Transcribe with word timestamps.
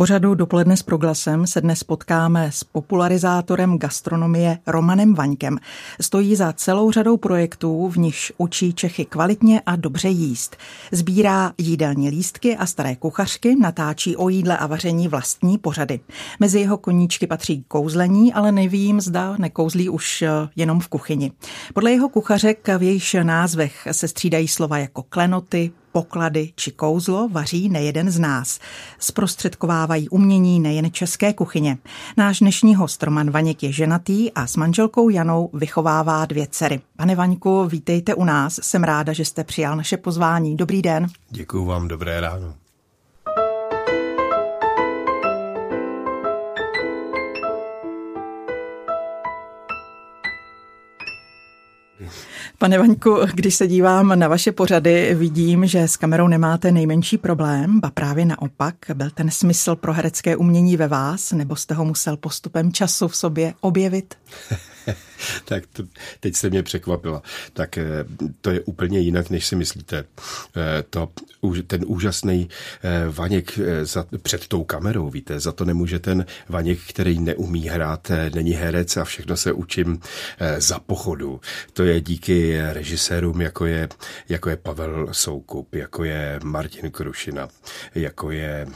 pořadu 0.00 0.34
Dopoledne 0.34 0.76
s 0.76 0.82
proglasem 0.82 1.46
se 1.46 1.60
dnes 1.60 1.84
potkáme 1.84 2.52
s 2.52 2.64
popularizátorem 2.64 3.78
gastronomie 3.78 4.58
Romanem 4.66 5.14
Vaňkem. 5.14 5.58
Stojí 6.00 6.36
za 6.36 6.52
celou 6.52 6.90
řadou 6.90 7.16
projektů, 7.16 7.88
v 7.88 7.96
nichž 7.96 8.32
učí 8.38 8.72
Čechy 8.72 9.04
kvalitně 9.04 9.60
a 9.66 9.76
dobře 9.76 10.08
jíst. 10.08 10.56
Sbírá 10.92 11.52
jídelní 11.58 12.08
lístky 12.08 12.56
a 12.56 12.66
staré 12.66 12.96
kuchařky, 12.96 13.56
natáčí 13.56 14.16
o 14.16 14.28
jídle 14.28 14.58
a 14.58 14.66
vaření 14.66 15.08
vlastní 15.08 15.58
pořady. 15.58 16.00
Mezi 16.40 16.60
jeho 16.60 16.78
koníčky 16.78 17.26
patří 17.26 17.64
kouzlení, 17.68 18.32
ale 18.32 18.52
nevím, 18.52 19.00
zda 19.00 19.36
nekouzlí 19.38 19.88
už 19.88 20.22
eh, 20.22 20.28
jenom 20.56 20.80
v 20.80 20.88
kuchyni. 20.88 21.32
Podle 21.74 21.90
jeho 21.90 22.08
kuchařek 22.08 22.68
v 22.78 22.82
jejich 22.82 23.14
názvech 23.14 23.88
se 23.92 24.08
střídají 24.08 24.48
slova 24.48 24.78
jako 24.78 25.02
klenoty, 25.02 25.72
poklady 25.92 26.52
či 26.56 26.70
kouzlo 26.70 27.28
vaří 27.28 27.68
nejeden 27.68 28.10
z 28.10 28.18
nás. 28.18 28.58
Zprostředkovávají 28.98 30.08
umění 30.08 30.60
nejen 30.60 30.92
české 30.92 31.32
kuchyně. 31.32 31.78
Náš 32.16 32.38
dnešní 32.38 32.74
host 32.74 33.02
Roman 33.02 33.30
Vaněk 33.30 33.62
je 33.62 33.72
ženatý 33.72 34.32
a 34.32 34.46
s 34.46 34.56
manželkou 34.56 35.08
Janou 35.08 35.50
vychovává 35.52 36.24
dvě 36.24 36.46
dcery. 36.46 36.80
Pane 36.96 37.14
Vaňku, 37.14 37.66
vítejte 37.66 38.14
u 38.14 38.24
nás. 38.24 38.60
Jsem 38.62 38.84
ráda, 38.84 39.12
že 39.12 39.24
jste 39.24 39.44
přijal 39.44 39.76
naše 39.76 39.96
pozvání. 39.96 40.56
Dobrý 40.56 40.82
den. 40.82 41.06
Děkuji 41.30 41.64
vám, 41.64 41.88
dobré 41.88 42.20
ráno. 42.20 42.54
Pane 52.58 52.78
Vaňku, 52.78 53.18
když 53.34 53.54
se 53.54 53.66
dívám 53.66 54.18
na 54.18 54.28
vaše 54.28 54.52
pořady, 54.52 55.14
vidím, 55.14 55.66
že 55.66 55.88
s 55.88 55.96
kamerou 55.96 56.28
nemáte 56.28 56.72
nejmenší 56.72 57.18
problém, 57.18 57.80
ba 57.80 57.90
právě 57.90 58.24
naopak. 58.24 58.74
Byl 58.94 59.10
ten 59.10 59.30
smysl 59.30 59.76
pro 59.76 59.92
herecké 59.92 60.36
umění 60.36 60.76
ve 60.76 60.88
vás, 60.88 61.32
nebo 61.32 61.56
jste 61.56 61.74
ho 61.74 61.84
musel 61.84 62.16
postupem 62.16 62.72
času 62.72 63.08
v 63.08 63.16
sobě 63.16 63.54
objevit? 63.60 64.14
tak 65.44 65.66
to, 65.72 65.82
teď 66.20 66.36
se 66.36 66.50
mě 66.50 66.62
překvapila. 66.62 67.22
Tak 67.52 67.78
eh, 67.78 67.84
to 68.40 68.50
je 68.50 68.60
úplně 68.60 68.98
jinak, 68.98 69.30
než 69.30 69.46
si 69.46 69.56
myslíte. 69.56 70.04
Eh, 70.56 70.84
to, 70.90 71.08
ten 71.66 71.80
úžasný 71.86 72.48
eh, 72.82 73.08
Vaněk 73.10 73.58
za, 73.82 74.06
před 74.22 74.46
tou 74.48 74.64
kamerou, 74.64 75.10
víte, 75.10 75.40
za 75.40 75.52
to 75.52 75.64
nemůže 75.64 75.98
ten 75.98 76.26
Vaněk, 76.48 76.78
který 76.88 77.18
neumí 77.18 77.68
hrát, 77.68 78.10
není 78.34 78.52
herec 78.52 78.96
a 78.96 79.04
všechno 79.04 79.36
se 79.36 79.52
učím 79.52 80.00
za 80.58 80.78
pochodu. 80.78 81.40
To 81.72 81.82
je 81.82 82.00
díky 82.00 82.60
režisérům, 82.72 83.40
jako 83.40 83.66
je, 83.66 83.88
jako 84.28 84.50
je 84.50 84.56
Pavel 84.56 85.08
Soukup, 85.12 85.74
jako 85.74 86.04
je 86.04 86.40
Martin 86.44 86.90
Krušina, 86.90 87.48
jako 87.94 88.30
je 88.30 88.66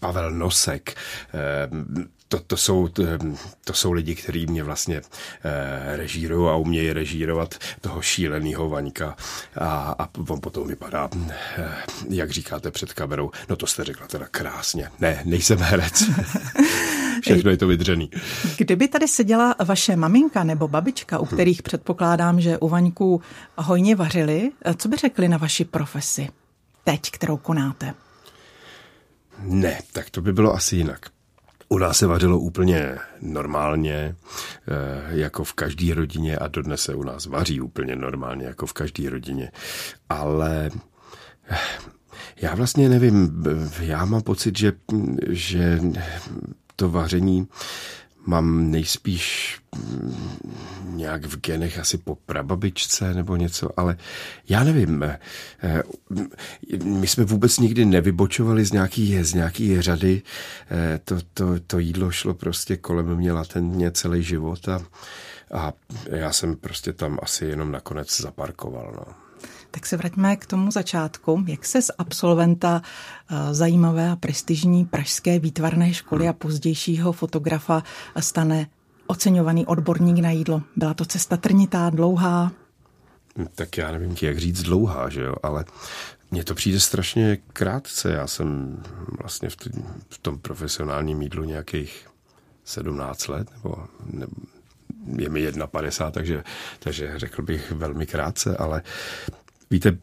Pavel 0.00 0.30
Nosek, 0.30 0.94
to, 2.28 2.40
to, 2.40 2.56
jsou, 2.56 2.88
to, 2.88 3.02
to 3.64 3.72
jsou 3.72 3.92
lidi, 3.92 4.14
kteří 4.14 4.46
mě 4.46 4.62
vlastně 4.62 5.00
eh, 5.44 5.96
režírují 5.96 6.50
a 6.50 6.56
umějí 6.56 6.92
režírovat 6.92 7.54
toho 7.80 8.02
šíleného 8.02 8.68
Vaňka 8.68 9.16
a, 9.60 9.94
a 9.98 10.08
on 10.28 10.40
potom 10.40 10.68
vypadá, 10.68 11.08
eh, 11.30 11.74
jak 12.08 12.30
říkáte 12.30 12.70
před 12.70 12.92
kamerou, 12.92 13.30
no 13.48 13.56
to 13.56 13.66
jste 13.66 13.84
řekla 13.84 14.06
teda 14.06 14.26
krásně. 14.30 14.90
Ne, 15.00 15.22
nejsem 15.24 15.58
herec. 15.58 16.02
Všechno 17.22 17.50
je 17.50 17.56
to 17.56 17.66
vydřený. 17.66 18.10
Kdyby 18.56 18.88
tady 18.88 19.08
seděla 19.08 19.54
vaše 19.64 19.96
maminka 19.96 20.44
nebo 20.44 20.68
babička, 20.68 21.18
u 21.18 21.24
hm. 21.24 21.28
kterých 21.28 21.62
předpokládám, 21.62 22.40
že 22.40 22.58
u 22.58 22.68
Vaňků 22.68 23.20
hojně 23.56 23.96
vařili, 23.96 24.50
co 24.76 24.88
by 24.88 24.96
řekli 24.96 25.28
na 25.28 25.36
vaši 25.36 25.64
profesi 25.64 26.28
teď, 26.84 27.00
kterou 27.10 27.36
konáte? 27.36 27.94
Ne, 29.42 29.80
tak 29.92 30.10
to 30.10 30.20
by 30.20 30.32
bylo 30.32 30.54
asi 30.54 30.76
jinak. 30.76 31.17
U 31.68 31.78
nás 31.78 31.98
se 31.98 32.06
vařilo 32.06 32.38
úplně 32.38 32.98
normálně, 33.20 34.14
eh, 34.68 35.18
jako 35.18 35.44
v 35.44 35.52
každé 35.52 35.94
rodině 35.94 36.36
a 36.36 36.48
dodnes 36.48 36.80
se 36.80 36.94
u 36.94 37.02
nás 37.02 37.26
vaří 37.26 37.60
úplně 37.60 37.96
normálně, 37.96 38.46
jako 38.46 38.66
v 38.66 38.72
každé 38.72 39.10
rodině. 39.10 39.50
Ale 40.08 40.70
eh, 41.50 41.56
já 42.42 42.54
vlastně 42.54 42.88
nevím, 42.88 43.44
já 43.80 44.04
mám 44.04 44.22
pocit, 44.22 44.58
že, 44.58 44.72
že 45.28 45.80
to 46.76 46.90
vaření 46.90 47.48
mám 48.28 48.70
nejspíš 48.70 49.58
mm, 49.76 50.16
nějak 50.84 51.24
v 51.24 51.40
genech 51.40 51.78
asi 51.78 51.98
po 51.98 52.14
prababičce 52.14 53.14
nebo 53.14 53.36
něco, 53.36 53.80
ale 53.80 53.96
já 54.48 54.64
nevím. 54.64 55.02
Eh, 55.02 55.82
my 56.84 57.06
jsme 57.06 57.24
vůbec 57.24 57.58
nikdy 57.58 57.84
nevybočovali 57.84 58.64
z 58.64 58.72
nějaký, 58.72 59.24
z 59.24 59.34
nějaký 59.34 59.80
řady. 59.80 60.22
Eh, 60.70 61.00
to, 61.04 61.16
to, 61.34 61.60
to 61.66 61.78
jídlo 61.78 62.10
šlo 62.10 62.34
prostě 62.34 62.76
kolem 62.76 63.16
mě 63.16 63.32
latentně 63.32 63.90
celý 63.90 64.22
život 64.22 64.68
a, 64.68 64.82
a 65.54 65.72
já 66.10 66.32
jsem 66.32 66.56
prostě 66.56 66.92
tam 66.92 67.18
asi 67.22 67.44
jenom 67.44 67.72
nakonec 67.72 68.20
zaparkoval. 68.20 68.92
No. 68.96 69.27
Tak 69.70 69.86
se 69.86 69.96
vraťme 69.96 70.36
k 70.36 70.46
tomu 70.46 70.70
začátku. 70.70 71.44
Jak 71.46 71.66
se 71.66 71.82
z 71.82 71.90
absolventa 71.98 72.82
eh, 72.82 73.54
zajímavé 73.54 74.10
a 74.10 74.16
prestižní 74.16 74.84
pražské 74.84 75.38
výtvarné 75.38 75.94
školy 75.94 76.28
a 76.28 76.32
pozdějšího 76.32 77.12
fotografa 77.12 77.82
stane 78.20 78.66
oceňovaný 79.06 79.66
odborník 79.66 80.18
na 80.18 80.30
jídlo? 80.30 80.62
Byla 80.76 80.94
to 80.94 81.04
cesta 81.04 81.36
trnitá, 81.36 81.90
dlouhá? 81.90 82.52
Tak 83.54 83.76
já 83.76 83.92
nevím, 83.92 84.16
jak 84.22 84.38
říct 84.38 84.62
dlouhá, 84.62 85.08
že 85.08 85.20
jo, 85.20 85.34
ale 85.42 85.64
mně 86.30 86.44
to 86.44 86.54
přijde 86.54 86.80
strašně 86.80 87.38
krátce. 87.52 88.12
Já 88.12 88.26
jsem 88.26 88.78
vlastně 89.18 89.48
v, 89.48 89.56
v 90.08 90.18
tom 90.18 90.38
profesionálním 90.38 91.22
jídlu 91.22 91.44
nějakých 91.44 92.06
17 92.64 93.28
let, 93.28 93.50
nebo, 93.56 93.86
nebo 94.06 94.32
je 95.16 95.28
mi 95.28 95.52
51, 95.66 96.10
takže, 96.10 96.44
takže 96.78 97.12
řekl 97.16 97.42
bych 97.42 97.72
velmi 97.72 98.06
krátce, 98.06 98.56
ale 98.56 98.82
Víte, 99.70 99.98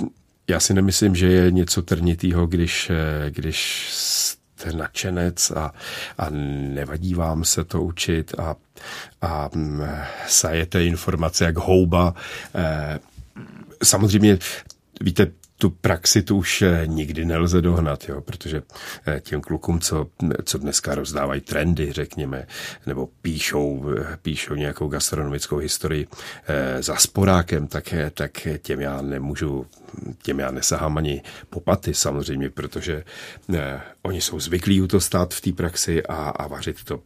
já 0.47 0.59
si 0.59 0.73
nemyslím, 0.73 1.15
že 1.15 1.27
je 1.27 1.51
něco 1.51 1.81
trnitýho, 1.81 2.47
když, 2.47 2.89
eh, 2.89 3.31
když 3.31 3.87
jste 3.91 4.73
nadšenec 4.73 5.51
a, 5.51 5.73
a 6.17 6.29
nevadí 6.29 7.13
vám 7.13 7.43
se 7.43 7.63
to 7.63 7.81
učit 7.81 8.39
a, 8.39 8.55
a 9.21 9.49
mm, 9.55 9.83
sajete 10.27 10.85
informace 10.85 11.45
jak 11.45 11.57
houba. 11.57 12.13
Eh, 12.55 12.99
samozřejmě, 13.83 14.37
víte, 15.01 15.31
tu 15.57 15.69
praxi 15.69 16.21
tu 16.21 16.37
už 16.37 16.61
eh, 16.61 16.83
nikdy 16.85 17.25
nelze 17.25 17.61
dohnat, 17.61 18.09
jo, 18.09 18.21
protože 18.21 18.63
eh, 19.07 19.19
těm 19.19 19.41
klukům, 19.41 19.79
co, 19.79 20.07
co 20.43 20.57
dneska 20.57 20.95
rozdávají 20.95 21.41
trendy, 21.41 21.91
řekněme, 21.91 22.47
nebo 22.85 23.09
píšou, 23.21 23.85
eh, 23.99 24.17
píšou 24.21 24.55
nějakou 24.55 24.87
gastronomickou 24.87 25.57
historii 25.57 26.07
za 26.79 26.95
sporákem, 26.95 27.67
tak, 27.67 27.93
tak 28.13 28.47
těm 28.61 28.81
já 28.81 29.01
nemůžu, 29.01 29.65
těm 30.21 30.39
já 30.39 30.51
nesahám 30.51 30.97
ani 30.97 31.21
po 31.49 31.59
paty 31.59 31.93
samozřejmě, 31.93 32.49
protože 32.49 33.03
ne, 33.47 33.81
oni 34.01 34.21
jsou 34.21 34.39
zvyklí 34.39 34.81
u 34.81 34.87
to 34.87 34.99
stát 34.99 35.33
v 35.33 35.41
té 35.41 35.51
praxi 35.51 36.03
a, 36.03 36.15
a 36.15 36.47
vařit 36.47 36.83
to. 36.83 36.99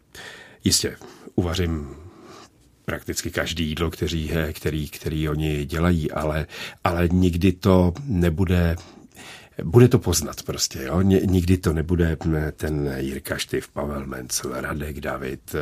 Jistě, 0.64 0.96
uvařím 1.36 1.96
prakticky 2.90 3.30
každý 3.30 3.68
jídlo, 3.68 3.92
který, 3.92 4.32
který, 4.54 4.90
který 4.90 5.30
oni 5.30 5.66
dělají, 5.66 6.12
ale, 6.12 6.46
ale 6.84 7.08
nikdy 7.12 7.52
to 7.52 7.94
nebude 8.06 8.76
bude 9.64 9.88
to 9.88 10.00
poznat 10.00 10.44
prostě, 10.44 10.84
jo? 10.84 11.02
Nikdy 11.02 11.58
to 11.58 11.74
nebude 11.74 12.18
ten 12.56 12.96
Jirka 12.98 13.38
Štyv, 13.38 13.68
Pavel 13.68 14.06
Mencel, 14.06 14.52
Radek 14.62 15.00
David, 15.00 15.56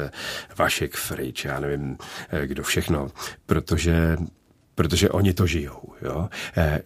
Vašek 0.58 0.96
Frič, 0.96 1.46
já 1.46 1.60
nevím, 1.60 1.98
kdo 2.46 2.64
všechno, 2.64 3.12
protože 3.46 4.18
protože 4.76 5.10
oni 5.10 5.34
to 5.34 5.48
žijou. 5.48 5.94
Jo? 6.02 6.30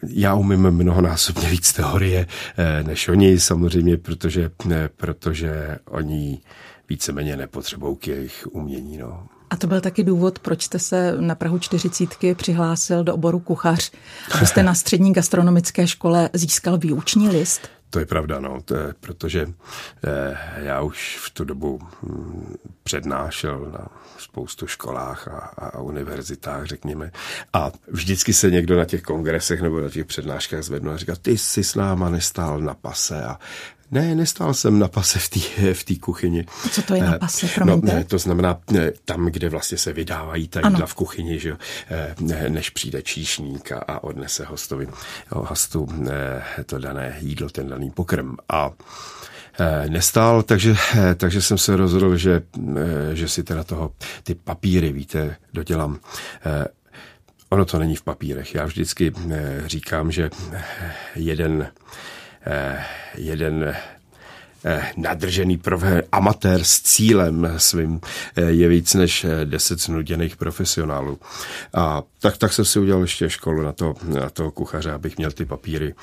Já 0.08 0.36
umím 0.36 0.72
mnohonásobně 0.72 1.50
víc 1.50 1.74
teorie 1.74 2.28
než 2.84 3.08
oni 3.08 3.40
samozřejmě, 3.40 3.98
protože, 3.98 4.52
protože 4.98 5.78
oni 5.86 6.42
víceméně 6.90 7.38
nepotřebují 7.38 7.98
k 7.98 8.08
jejich 8.08 8.48
umění. 8.52 8.98
No. 8.98 9.28
A 9.52 9.58
to 9.58 9.68
byl 9.68 9.82
taky 9.82 10.04
důvod, 10.04 10.40
proč 10.40 10.64
jste 10.64 10.80
se 10.80 11.16
na 11.20 11.36
Prahu 11.36 11.60
čtyřicítky 11.60 12.36
přihlásil 12.36 13.04
do 13.04 13.14
oboru 13.14 13.40
kuchař, 13.40 13.92
abyste 14.32 14.64
na 14.64 14.74
střední 14.74 15.14
gastronomické 15.14 15.88
škole 15.88 16.30
získal 16.34 16.78
výuční 16.78 17.30
list? 17.30 17.70
To 17.90 18.00
je 18.00 18.06
pravda, 18.06 18.40
no, 18.40 18.62
to 18.66 18.76
je, 18.76 18.94
protože 19.00 19.48
eh, 20.04 20.38
já 20.58 20.82
už 20.82 21.18
v 21.26 21.30
tu 21.30 21.44
dobu 21.44 21.80
hm, 22.04 22.56
přednášel 22.84 23.72
na 23.74 23.88
spoustu 24.18 24.68
školách 24.68 25.28
a, 25.28 25.38
a 25.58 25.80
univerzitách, 25.80 26.66
řekněme. 26.66 27.12
A 27.54 27.72
vždycky 27.88 28.34
se 28.34 28.52
někdo 28.52 28.78
na 28.78 28.86
těch 28.86 29.02
kongresech 29.02 29.62
nebo 29.62 29.82
na 29.82 29.90
těch 29.90 30.06
přednáškách 30.06 30.64
zvednul 30.64 30.94
a 30.94 30.98
říkal, 30.98 31.16
ty 31.22 31.38
jsi 31.38 31.64
s 31.64 31.76
náma 31.76 32.10
nestál 32.10 32.60
na 32.60 32.74
pase 32.74 33.24
a 33.24 33.40
Ne, 33.92 34.16
nestál 34.16 34.54
jsem 34.54 34.80
na 34.80 34.88
pase 34.88 35.20
v 35.20 35.30
té 35.30 35.74
v 35.74 36.00
kuchyni. 36.00 36.46
Co 36.72 36.82
to 36.82 36.96
je 36.96 37.04
na 37.04 37.18
pase, 37.18 37.48
promiňte? 37.56 37.88
No, 37.88 37.94
ne, 37.94 38.04
to 38.04 38.18
znamená 38.18 38.60
tam, 39.06 39.26
kde 39.26 39.50
vlastně 39.50 39.78
se 39.78 39.94
vydávají 39.94 40.48
ta 40.48 40.68
jídla 40.70 40.86
v 40.86 40.94
kuchyni, 40.94 41.40
že 41.40 41.58
než 42.50 42.70
přijde 42.70 43.02
číšník 43.02 43.72
a 43.72 44.04
odnese 44.04 44.46
hostovi, 44.46 44.88
hostu 45.30 45.88
to 46.66 46.80
dané 46.80 47.18
jídlo, 47.20 47.50
ten 47.50 47.68
daný 47.70 47.92
pokrm. 47.92 48.36
A 48.50 48.72
nestál, 49.90 50.44
takže, 50.44 50.76
takže 51.18 51.42
jsem 51.42 51.58
se 51.58 51.76
rozhodl, 51.76 52.18
že, 52.18 52.42
že 53.14 53.30
si 53.30 53.44
teda 53.44 53.64
toho, 53.64 53.92
ty 54.24 54.36
papíry, 54.36 54.92
víte, 54.92 55.36
dodělám 55.54 56.00
Ono 57.52 57.66
to 57.66 57.80
není 57.80 57.96
v 57.96 58.02
papírech. 58.02 58.56
Já 58.56 58.66
vždycky 58.66 59.14
eh, 59.32 59.62
říkám, 59.66 60.12
že 60.12 60.30
eh, 60.54 60.64
jeden, 61.16 61.62
eh, 61.62 61.72
jeden 63.16 63.76
nadržený 64.98 65.58
prvé 65.58 66.04
amatér 66.12 66.64
s 66.64 66.82
cílem 66.82 67.54
svým 67.58 68.02
je 68.36 68.68
víc 68.68 68.94
než 68.94 69.26
deset 69.44 69.82
znuděných 69.82 70.36
profesionálů. 70.36 71.20
A 71.74 72.04
tak, 72.20 72.38
tak 72.38 72.54
jsem 72.54 72.66
si 72.66 72.80
udělal 72.80 73.02
ještě 73.02 73.30
školu 73.30 73.62
na, 73.62 73.72
to, 73.72 73.94
na 74.04 74.30
toho 74.30 74.52
kuchaře, 74.52 74.92
abych 74.92 75.18
měl 75.18 75.32
ty 75.32 75.46
papíry. 75.46 75.96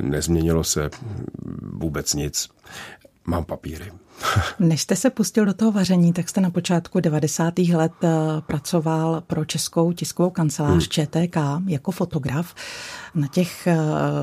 Nezměnilo 0.00 0.64
se 0.64 0.90
vůbec 1.62 2.14
nic. 2.14 2.48
Mám 3.26 3.44
papíry. 3.44 3.92
Než 4.58 4.82
jste 4.82 4.96
se 4.96 5.10
pustil 5.10 5.44
do 5.44 5.54
toho 5.54 5.72
vaření, 5.72 6.12
tak 6.12 6.28
jste 6.28 6.40
na 6.40 6.50
počátku 6.50 7.00
90. 7.00 7.58
let 7.58 7.92
eh, 8.02 8.08
pracoval 8.46 9.20
pro 9.26 9.44
Českou 9.44 9.92
tiskovou 9.92 10.30
kancelář 10.30 10.72
hmm. 10.72 11.06
ČTK 11.06 11.36
jako 11.66 11.90
fotograf. 11.90 12.54
Na 13.14 13.26
těch 13.26 13.68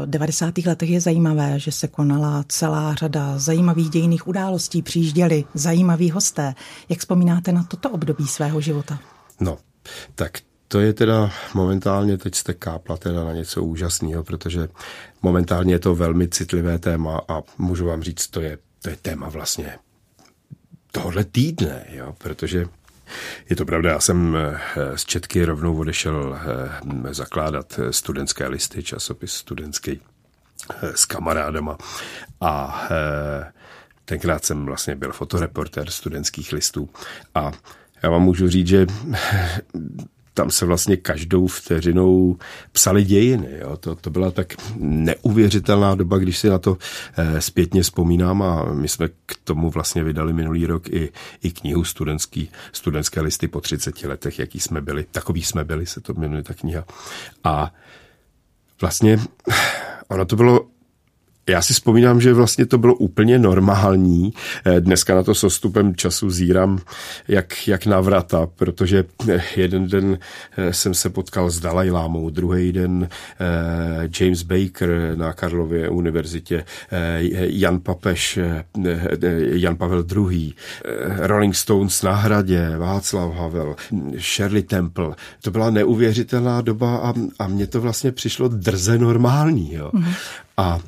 90. 0.05 0.57
Eh, 0.57 0.69
letech 0.69 0.89
je 0.89 1.01
zajímavé, 1.01 1.59
že 1.59 1.71
se 1.71 1.87
konala 1.87 2.43
celá 2.47 2.95
řada 2.95 3.39
zajímavých 3.39 3.89
dějných 3.89 4.27
událostí, 4.27 4.81
přijížděli 4.81 5.43
zajímaví 5.53 6.11
hosté. 6.11 6.55
Jak 6.89 6.99
vzpomínáte 6.99 7.51
na 7.51 7.63
toto 7.63 7.89
období 7.89 8.27
svého 8.27 8.61
života? 8.61 8.99
No, 9.39 9.57
tak 10.15 10.31
to 10.67 10.79
je 10.79 10.93
teda 10.93 11.31
momentálně, 11.53 12.17
teď 12.17 12.35
jste 12.35 12.53
kápla 12.53 12.97
teda 12.97 13.23
na 13.23 13.33
něco 13.33 13.63
úžasného, 13.63 14.23
protože 14.23 14.67
momentálně 15.21 15.73
je 15.73 15.79
to 15.79 15.95
velmi 15.95 16.27
citlivé 16.27 16.79
téma 16.79 17.21
a 17.27 17.41
můžu 17.57 17.85
vám 17.85 18.03
říct, 18.03 18.27
to 18.27 18.41
je, 18.41 18.57
to 18.81 18.89
je 18.89 18.95
téma 18.95 19.29
vlastně 19.29 19.79
tohle 20.91 21.23
týdne, 21.23 21.85
jo, 21.89 22.15
protože 22.17 22.65
je 23.49 23.55
to 23.55 23.65
pravda, 23.65 23.89
já 23.89 23.99
jsem 23.99 24.37
eh, 24.37 24.97
z 24.97 25.05
Četky 25.05 25.45
rovnou 25.45 25.77
odešel 25.77 26.39
eh, 27.07 27.13
zakládat 27.13 27.79
studentské 27.91 28.47
listy, 28.47 28.83
časopis 28.83 29.31
studentský 29.31 30.01
eh, 30.83 30.91
s 30.95 31.05
kamarádama 31.05 31.77
a 32.41 32.87
tenkrát 34.05 34.45
jsem 34.45 34.65
vlastně 34.65 34.95
byl 34.95 35.11
fotoreportér 35.11 35.89
studentských 35.89 36.51
listů 36.51 36.89
a 37.35 37.51
já 38.03 38.09
vám 38.09 38.21
můžu 38.21 38.49
říct, 38.49 38.67
že 38.67 38.87
tam 40.37 40.51
se 40.51 40.65
vlastně 40.65 40.97
každou 40.97 41.47
vteřinou 41.47 42.37
psali 42.71 43.03
dějiny. 43.03 43.47
Jo. 43.59 43.77
To, 43.77 43.95
to 43.95 44.09
byla 44.09 44.31
tak 44.31 44.53
neuvěřitelná 44.79 45.95
doba, 45.95 46.17
když 46.17 46.37
si 46.37 46.49
na 46.49 46.59
to 46.59 46.77
eh, 47.17 47.41
zpětně 47.41 47.83
vzpomínám 47.83 48.41
a 48.41 48.73
my 48.73 48.87
jsme 48.87 49.07
k 49.07 49.35
tomu 49.43 49.69
vlastně 49.69 50.03
vydali 50.03 50.33
minulý 50.33 50.65
rok 50.65 50.89
i, 50.89 51.09
i 51.43 51.51
knihu 51.51 51.83
studentský, 51.83 52.49
studentské 52.71 53.21
listy 53.21 53.47
po 53.47 53.61
30 53.61 54.03
letech, 54.03 54.39
jaký 54.39 54.59
jsme 54.59 54.81
byli. 54.81 55.05
Takový 55.11 55.43
jsme 55.43 55.63
byli, 55.63 55.85
se 55.85 56.01
to 56.01 56.13
jmenuje 56.13 56.43
ta 56.43 56.53
kniha. 56.53 56.85
A 57.43 57.73
vlastně 58.81 59.19
ono 60.07 60.25
to 60.25 60.35
bylo 60.35 60.67
já 61.49 61.61
si 61.61 61.73
vzpomínám, 61.73 62.21
že 62.21 62.33
vlastně 62.33 62.65
to 62.65 62.77
bylo 62.77 62.95
úplně 62.95 63.39
normální. 63.39 64.33
Eh, 64.65 64.81
dneska 64.81 65.15
na 65.15 65.23
to 65.23 65.35
s 65.35 65.43
ostupem 65.43 65.95
času 65.95 66.29
zírám 66.29 66.79
jak, 67.27 67.67
jak 67.67 67.85
na 67.85 68.01
vrata, 68.01 68.47
protože 68.55 69.03
eh, 69.29 69.43
jeden 69.55 69.87
den 69.87 70.17
eh, 70.57 70.73
jsem 70.73 70.93
se 70.93 71.09
potkal 71.09 71.49
s 71.49 71.59
Dalaj 71.59 71.89
Lámou, 71.91 72.29
druhý 72.29 72.71
den 72.71 73.09
James 74.19 74.43
Baker 74.43 74.89
na 75.15 75.33
Karlově 75.33 75.89
univerzitě, 75.89 76.65
Jan 77.39 77.79
Papeš, 77.79 78.39
Jan 79.49 79.75
Pavel 79.75 80.05
II., 80.15 80.53
Rolling 81.17 81.55
Stones 81.55 82.01
na 82.01 82.15
hradě, 82.15 82.77
Václav 82.77 83.35
Havel, 83.35 83.75
Shirley 84.17 84.63
Temple. 84.63 85.15
To 85.41 85.51
byla 85.51 85.69
neuvěřitelná 85.69 86.61
doba 86.61 86.97
a, 86.97 87.13
a 87.39 87.47
mně 87.47 87.67
to 87.67 87.81
vlastně 87.81 88.11
přišlo 88.11 88.47
drze 88.47 88.97
normální. 88.97 89.73
Jo. 89.73 89.91
Mm-hmm. 89.93 90.13
A 90.57 90.79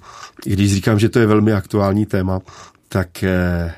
když 0.45 0.74
říkám, 0.74 1.00
že 1.00 1.09
to 1.09 1.19
je 1.19 1.25
velmi 1.25 1.53
aktuální 1.53 2.06
téma, 2.06 2.39
tak 2.89 3.24
eh, 3.24 3.74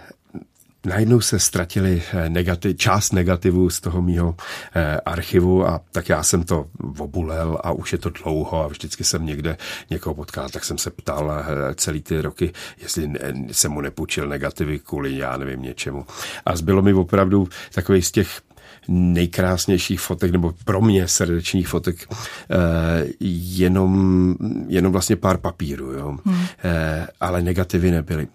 najednou 0.85 1.21
se 1.21 1.39
ztratili 1.39 2.03
eh, 2.13 2.29
negativ, 2.29 2.77
část 2.77 3.13
negativu 3.13 3.69
z 3.69 3.79
toho 3.79 4.01
mýho 4.01 4.35
eh, 4.75 4.99
archivu 5.05 5.67
a 5.67 5.81
tak 5.91 6.09
já 6.09 6.23
jsem 6.23 6.43
to 6.43 6.65
obulel 6.99 7.57
a 7.63 7.71
už 7.71 7.91
je 7.91 7.97
to 7.97 8.09
dlouho 8.09 8.63
a 8.63 8.67
vždycky 8.67 9.03
jsem 9.03 9.25
někde 9.25 9.57
někoho 9.89 10.15
potkal, 10.15 10.49
tak 10.49 10.65
jsem 10.65 10.77
se 10.77 10.89
ptal 10.89 11.31
eh, 11.31 11.75
celý 11.75 12.01
ty 12.01 12.21
roky, 12.21 12.53
jestli 12.81 13.07
ne, 13.07 13.19
jsem 13.51 13.71
mu 13.71 13.81
nepůjčil 13.81 14.27
negativy 14.27 14.79
kvůli 14.79 15.17
já 15.17 15.37
nevím 15.37 15.61
něčemu. 15.61 16.05
A 16.45 16.55
zbylo 16.55 16.81
mi 16.81 16.93
opravdu 16.93 17.47
takový 17.71 18.01
z 18.01 18.11
těch 18.11 18.41
nejkrásnějších 18.87 19.99
fotek, 19.99 20.31
nebo 20.31 20.53
pro 20.65 20.81
mě 20.81 21.07
srdečních 21.07 21.67
fotek, 21.67 22.07
eh, 22.09 23.07
jenom, 23.19 24.35
jenom 24.67 24.91
vlastně 24.91 25.15
pár 25.15 25.37
papíru, 25.37 25.91
jo. 25.91 26.17
Hmm. 26.25 26.45
Eh, 26.63 27.07
ale 27.19 27.41
negativy 27.41 27.91
nebyly. 27.91 28.27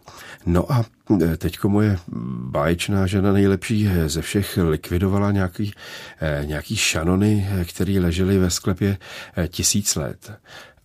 No 0.46 0.72
a 0.72 0.84
eh, 1.22 1.36
teďko 1.36 1.68
moje 1.68 1.98
báječná 2.40 3.06
žena 3.06 3.32
nejlepší 3.32 3.88
ze 4.06 4.22
všech 4.22 4.58
likvidovala 4.68 5.32
nějaký, 5.32 5.72
nějaký 6.44 6.76
šanony, 6.76 7.48
které 7.64 8.00
ležely 8.00 8.38
ve 8.38 8.50
sklepě 8.50 8.98
tisíc 9.48 9.96
let. 9.96 10.32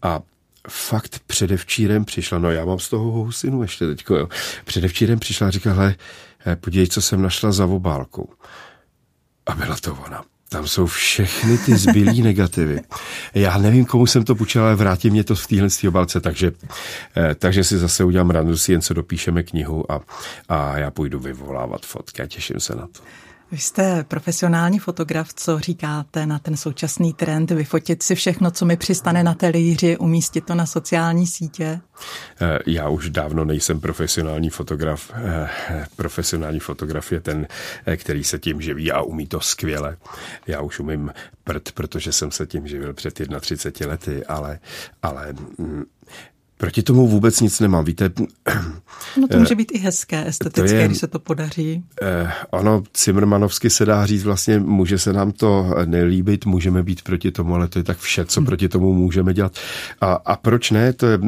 A 0.02 0.22
fakt 0.70 1.22
předevčírem 1.28 2.06
přišla, 2.06 2.40
no 2.40 2.52
já 2.52 2.66
mám 2.66 2.80
z 2.80 2.90
toho 2.90 3.12
housinu 3.12 3.62
ještě 3.62 3.86
teďko, 3.86 4.16
jo. 4.16 4.30
Předevčírem 4.66 5.20
přišla 5.20 5.48
a 5.48 5.52
říkala, 5.52 5.76
hele, 5.76 5.96
podívej, 6.56 6.88
co 6.88 7.02
jsem 7.02 7.22
našla 7.22 7.52
za 7.52 7.66
obálkou. 7.66 8.30
A 9.46 9.56
byla 9.56 9.76
to 9.82 9.98
ona. 10.06 10.24
Tam 10.50 10.68
jsou 10.68 10.86
všechny 10.86 11.58
ty 11.58 11.78
zbylý 11.78 12.22
negativy. 12.32 12.82
Já 13.34 13.58
nevím, 13.58 13.86
komu 13.86 14.06
jsem 14.06 14.24
to 14.24 14.36
půjčil, 14.36 14.64
ale 14.64 14.76
vrátí 14.76 15.10
mě 15.10 15.24
to 15.24 15.36
v 15.36 15.48
téhle 15.48 15.68
obalce, 15.88 16.22
takže, 16.22 16.52
eh, 17.18 17.36
takže 17.36 17.64
si 17.64 17.78
zase 17.78 18.04
udělám 18.04 18.30
randu, 18.30 18.58
si 18.58 18.72
jen 18.72 18.82
co 18.82 18.94
dopíšeme 18.94 19.44
knihu 19.44 19.92
a, 19.92 20.02
a 20.50 20.78
já 20.78 20.92
půjdu 20.92 21.20
vyvolávat 21.20 21.86
fotky 21.86 22.22
a 22.22 22.28
těším 22.28 22.60
se 22.60 22.76
na 22.76 22.88
to. 22.88 23.00
Vy 23.52 23.58
jste 23.58 24.04
profesionální 24.04 24.80
fotograf, 24.80 25.34
co 25.34 25.60
říkáte 25.60 26.26
na 26.26 26.40
ten 26.40 26.58
současný 26.58 27.14
trend, 27.14 27.52
vyfotit 27.52 28.04
si 28.04 28.16
všechno, 28.16 28.52
co 28.52 28.66
mi 28.66 28.78
přistane 28.78 29.24
na 29.24 29.34
talíři, 29.34 29.98
umístit 29.98 30.46
to 30.46 30.56
na 30.56 30.66
sociální 30.66 31.28
sítě? 31.28 31.82
Eh, 32.42 32.60
já 32.68 32.90
už 32.90 33.10
dávno 33.10 33.46
nejsem 33.46 33.80
profesionální 33.80 34.50
fotograf. 34.50 35.12
Eh, 35.14 35.50
profesionální 35.96 36.60
fotograf 36.60 37.12
je 37.12 37.22
ten, 37.22 37.48
eh, 37.86 37.98
který 37.98 38.24
se 38.24 38.40
tím 38.40 38.62
živí 38.62 38.92
a 38.92 39.02
umí 39.02 39.28
to 39.28 39.40
skvěle. 39.40 39.98
Já 40.48 40.62
už 40.62 40.80
umím 40.80 41.12
prd, 41.44 41.72
protože 41.72 42.12
jsem 42.12 42.32
se 42.32 42.48
tím 42.48 42.68
živil 42.68 42.94
před 42.94 43.14
31 43.40 43.92
lety, 43.92 44.26
ale, 44.26 44.60
ale 45.04 45.34
mm, 45.58 45.84
Proti 46.62 46.84
tomu 46.84 47.08
vůbec 47.08 47.42
nic 47.42 47.60
nemám. 47.60 47.86
Víte, 47.86 48.10
no 49.18 49.28
to 49.28 49.40
může 49.40 49.56
být 49.56 49.72
i 49.72 49.78
hezké, 49.78 50.28
estetické, 50.28 50.76
je, 50.78 50.88
když 50.88 50.98
se 50.98 51.08
to 51.08 51.20
podaří. 51.20 51.84
Eh, 52.02 52.32
ono, 52.50 52.84
Cimrmanovsky 52.94 53.70
se 53.70 53.86
dá 53.86 54.06
říct, 54.06 54.24
vlastně 54.24 54.60
může 54.60 54.98
se 54.98 55.14
nám 55.14 55.32
to 55.32 55.76
nelíbit, 55.86 56.46
můžeme 56.46 56.84
být 56.84 57.02
proti 57.02 57.32
tomu, 57.32 57.56
ale 57.56 57.68
to 57.68 57.80
je 57.80 57.84
tak 57.84 57.98
vše, 57.98 58.26
co 58.26 58.40
hmm. 58.40 58.46
proti 58.46 58.70
tomu 58.70 58.94
můžeme 58.94 59.34
dělat. 59.34 59.58
A, 60.02 60.14
a 60.14 60.36
proč 60.36 60.72
ne? 60.72 60.94
To 60.94 61.06
je, 61.06 61.20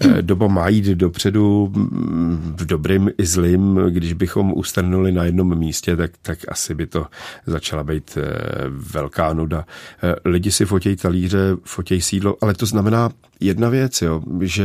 eh, 0.00 0.22
doba 0.22 0.48
má 0.48 0.68
jít 0.68 0.84
dopředu 0.84 1.72
mm, 1.74 2.54
v 2.56 2.66
dobrým 2.66 3.10
i 3.18 3.26
zlým. 3.26 3.80
Když 3.90 4.12
bychom 4.12 4.52
ustrnuli 4.52 5.12
na 5.12 5.24
jednom 5.24 5.58
místě, 5.58 5.96
tak, 5.96 6.10
tak 6.22 6.38
asi 6.48 6.74
by 6.74 6.86
to 6.86 7.06
začala 7.46 7.84
být 7.84 8.18
eh, 8.20 8.22
velká 8.68 9.32
nuda. 9.32 9.64
Eh, 10.02 10.14
lidi 10.24 10.52
si 10.52 10.64
fotějí 10.64 10.96
talíře, 10.96 11.56
fotějí 11.64 12.00
sídlo, 12.00 12.36
ale 12.40 12.54
to 12.54 12.66
znamená 12.66 13.10
jedna 13.42 13.68
věc, 13.68 14.02
jo, 14.02 14.22
že, 14.40 14.61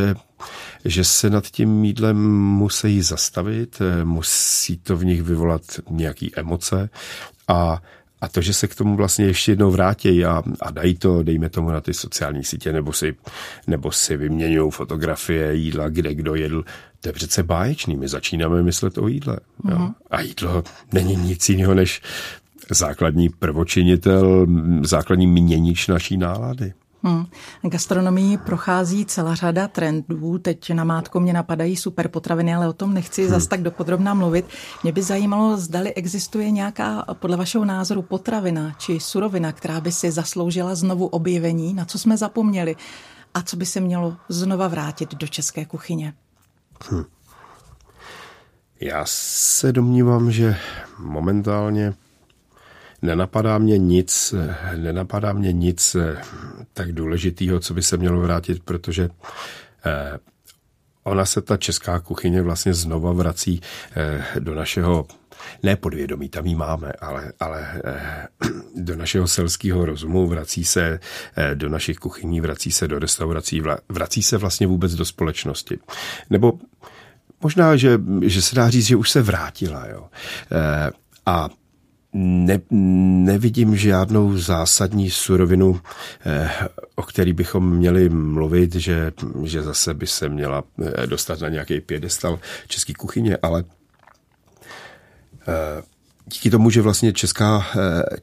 že 0.85 1.03
se 1.03 1.29
nad 1.29 1.47
tím 1.47 1.69
mídlem 1.69 2.41
musí 2.41 3.01
zastavit, 3.01 3.81
eh, 3.81 4.05
musí 4.05 4.77
to 4.77 4.97
v 4.97 5.05
nich 5.05 5.23
vyvolat 5.23 5.61
nějaký 5.89 6.31
emoce 6.35 6.89
a 7.47 7.81
a 8.21 8.27
to, 8.27 8.41
že 8.41 8.53
se 8.53 8.67
k 8.67 8.75
tomu 8.75 8.95
vlastně 8.95 9.25
ještě 9.25 9.51
jednou 9.51 9.71
vrátí 9.71 10.25
a, 10.25 10.43
a 10.61 10.71
dají 10.71 10.95
to, 10.95 11.23
dejme 11.23 11.49
tomu 11.49 11.71
na 11.71 11.81
ty 11.81 11.93
sociální 11.93 12.43
sítě, 12.43 12.73
nebo 12.73 12.93
si, 12.93 13.15
nebo 13.67 13.91
si 13.91 14.17
vyměňují 14.17 14.71
fotografie 14.71 15.55
jídla, 15.55 15.89
kde 15.89 16.15
kdo 16.15 16.35
jedl, 16.35 16.63
to 17.01 17.09
je 17.09 17.13
přece 17.13 17.43
báječný. 17.43 17.95
My 17.95 18.07
začínáme 18.07 18.63
myslet 18.63 18.97
o 18.97 19.07
jídle. 19.07 19.37
Mm-hmm. 19.63 19.71
Jo. 19.71 19.77
Mhm. 19.77 19.93
A 20.11 20.21
jídlo 20.21 20.63
není 20.93 21.15
nic 21.15 21.49
jiného 21.49 21.73
než 21.73 22.01
základní 22.69 23.29
prvočinitel, 23.29 24.47
základní 24.83 25.27
měnič 25.27 25.87
naší 25.87 26.17
nálady. 26.17 26.73
Hmm. 27.07 27.25
Gastronomii 27.61 28.37
prochází 28.37 29.05
celá 29.05 29.35
řada 29.35 29.67
trendů. 29.67 30.37
Teď 30.37 30.73
na 30.73 30.83
mátko 30.83 31.19
mě 31.19 31.33
napadají 31.33 31.75
super 31.75 32.07
potraviny, 32.07 32.55
ale 32.55 32.67
o 32.67 32.73
tom 32.73 32.93
nechci 32.93 33.21
hmm. 33.21 33.31
zas 33.31 33.47
tak 33.47 33.61
dopodrobná 33.61 34.13
mluvit. 34.13 34.45
Mě 34.83 34.91
by 34.91 35.03
zajímalo, 35.03 35.57
zdali 35.57 35.93
existuje 35.93 36.51
nějaká, 36.51 37.05
podle 37.13 37.37
vašeho 37.37 37.65
názoru, 37.65 38.01
potravina 38.01 38.75
či 38.77 38.99
surovina, 38.99 39.51
která 39.51 39.81
by 39.81 39.91
si 39.91 40.11
zasloužila 40.11 40.75
znovu 40.75 41.07
objevení, 41.07 41.73
na 41.73 41.85
co 41.85 41.99
jsme 41.99 42.17
zapomněli 42.17 42.75
a 43.33 43.41
co 43.41 43.57
by 43.57 43.65
se 43.65 43.79
mělo 43.79 44.17
znova 44.29 44.67
vrátit 44.67 45.15
do 45.15 45.27
české 45.27 45.65
kuchyně. 45.65 46.13
Hmm. 46.89 47.05
Já 48.79 49.03
se 49.07 49.71
domnívám, 49.71 50.31
že 50.31 50.57
momentálně 50.99 51.93
Nenapadá 53.01 53.57
mě 53.57 53.77
nic, 53.77 54.33
nenapadá 54.75 55.33
mě 55.33 55.53
nic 55.53 55.95
eh, 55.95 56.17
tak 56.73 56.91
důležitého, 56.91 57.59
co 57.59 57.73
by 57.73 57.83
se 57.83 57.97
mělo 57.97 58.21
vrátit, 58.21 58.63
protože 58.63 59.09
eh, 59.85 60.19
ona 61.03 61.25
se 61.25 61.41
ta 61.41 61.57
česká 61.57 61.99
kuchyně 61.99 62.41
vlastně 62.41 62.73
znova 62.73 63.13
vrací 63.13 63.61
eh, 63.95 64.23
do 64.39 64.55
našeho 64.55 65.07
ne 65.63 65.75
podvědomí, 65.75 66.29
tam 66.29 66.45
ji 66.45 66.55
máme, 66.55 66.91
ale, 67.01 67.33
ale 67.39 67.81
do 68.75 68.95
našeho 68.95 69.27
selského 69.27 69.85
rozumu, 69.85 70.27
vrací 70.27 70.65
se 70.65 70.99
do 71.53 71.69
našich 71.69 71.97
kuchyní, 71.97 72.41
vrací 72.41 72.71
se 72.71 72.87
do 72.87 72.99
restaurací, 72.99 73.61
vrací 73.89 74.23
se 74.23 74.37
vlastně 74.37 74.67
vůbec 74.67 74.95
do 74.95 75.05
společnosti. 75.05 75.79
Nebo 76.29 76.59
možná, 77.41 77.75
že, 77.75 77.99
že 78.21 78.41
se 78.41 78.55
dá 78.55 78.69
říct, 78.69 78.85
že 78.85 78.95
už 78.95 79.09
se 79.09 79.21
vrátila. 79.21 79.87
Jo. 79.87 80.07
A 81.25 81.49
ne, 82.17 82.59
nevidím 83.25 83.75
žádnou 83.75 84.37
zásadní 84.37 85.09
surovinu, 85.09 85.81
eh, 86.25 86.49
o 86.95 87.03
který 87.03 87.33
bychom 87.33 87.75
měli 87.75 88.09
mluvit, 88.09 88.75
že, 88.75 89.11
že 89.43 89.61
zase 89.63 89.93
by 89.93 90.07
se 90.07 90.29
měla 90.29 90.63
eh, 90.85 91.07
dostat 91.07 91.39
na 91.39 91.49
nějaký 91.49 91.81
pědestal 91.81 92.39
české 92.67 92.93
kuchyně, 92.93 93.37
ale 93.41 93.63
eh, 95.47 95.83
díky 96.33 96.49
tomu, 96.49 96.69
že 96.69 96.81
vlastně 96.81 97.13
česká, 97.13 97.65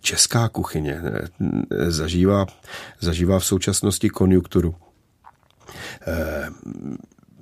česká 0.01 0.49
kuchyně 0.49 1.01
zažívá, 1.89 2.47
zažívá 3.01 3.39
v 3.39 3.45
současnosti 3.45 4.11
konjunkturu, 4.11 4.75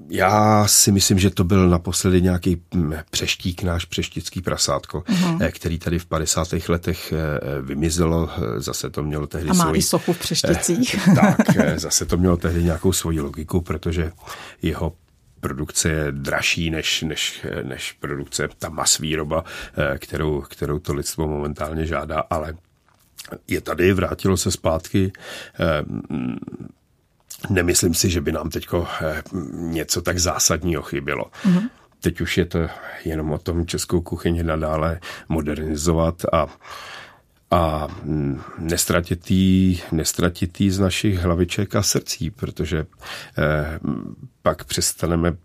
já 0.09 0.67
si 0.67 0.93
myslím, 0.93 1.19
že 1.19 1.31
to 1.31 1.45
byl 1.45 1.69
naposledy 1.69 2.23
nějaký 2.23 2.63
hm, 2.75 2.93
přeštík, 3.11 3.63
náš 3.63 3.85
přeštický 3.85 4.43
prasátko, 4.43 5.01
uh-huh. 5.01 5.51
který 5.51 5.79
tady 5.79 5.99
v 5.99 6.07
50. 6.07 6.49
letech 6.69 7.13
eh, 7.13 7.63
vymizelo. 7.63 8.31
Zase 8.57 8.91
to 8.91 9.03
mělo 9.03 9.27
tehdy 9.27 9.51
A 9.51 9.55
má 9.55 9.65
svoji, 9.65 9.79
i 9.79 9.83
sochu 9.83 10.13
v 10.13 10.19
přešticích. 10.19 10.97
tak, 11.15 11.37
zase 11.77 12.07
to 12.07 12.17
mělo 12.17 12.37
tehdy 12.37 12.65
nějakou 12.65 12.93
svoji 12.93 13.21
logiku, 13.21 13.61
protože 13.61 14.13
jeho 14.63 14.93
produkce 15.41 15.89
je 15.89 16.13
dražší 16.13 16.71
než, 16.71 17.03
než, 17.03 17.47
než 17.63 17.93
produkce, 17.93 18.49
ta 18.59 18.69
mas 18.69 18.99
výroba, 18.99 19.45
kterou, 19.99 20.41
kterou 20.41 20.79
to 20.79 20.95
lidstvo 20.95 21.29
momentálně 21.29 21.87
žádá, 21.87 22.25
ale 22.31 22.55
je 23.49 23.61
tady, 23.61 23.93
vrátilo 23.93 24.37
se 24.37 24.51
zpátky 24.51 25.13
Nemyslím 27.51 27.95
si, 27.95 28.11
že 28.11 28.21
by 28.21 28.33
nám 28.33 28.51
teď 28.51 28.67
eh, 28.75 29.23
něco 29.53 30.03
tak 30.03 30.19
zásadního 30.19 30.83
chybělo. 30.83 31.25
Mm-hmm. 31.45 31.69
Teď 32.01 32.21
už 32.21 32.39
je 32.39 32.45
to 32.45 32.59
jenom 33.05 33.33
o 33.33 33.39
tom 33.39 33.67
českou 33.67 34.01
kuchyni 34.01 34.43
nadále 34.43 35.01
modernizovat 35.29 36.23
a 36.33 36.47
a 37.53 37.89
mm, 38.05 38.41
nestratit 38.59 39.31
jí, 39.31 39.83
nestratit 39.93 40.61
jí 40.61 40.71
z 40.71 40.79
našich 40.79 41.19
hlaviček 41.19 41.77
a 41.77 41.83
srdcí, 41.83 42.31
protože 42.31 42.87
eh, 43.39 43.79
pak 44.43 44.65
přestaneme, 44.65 45.37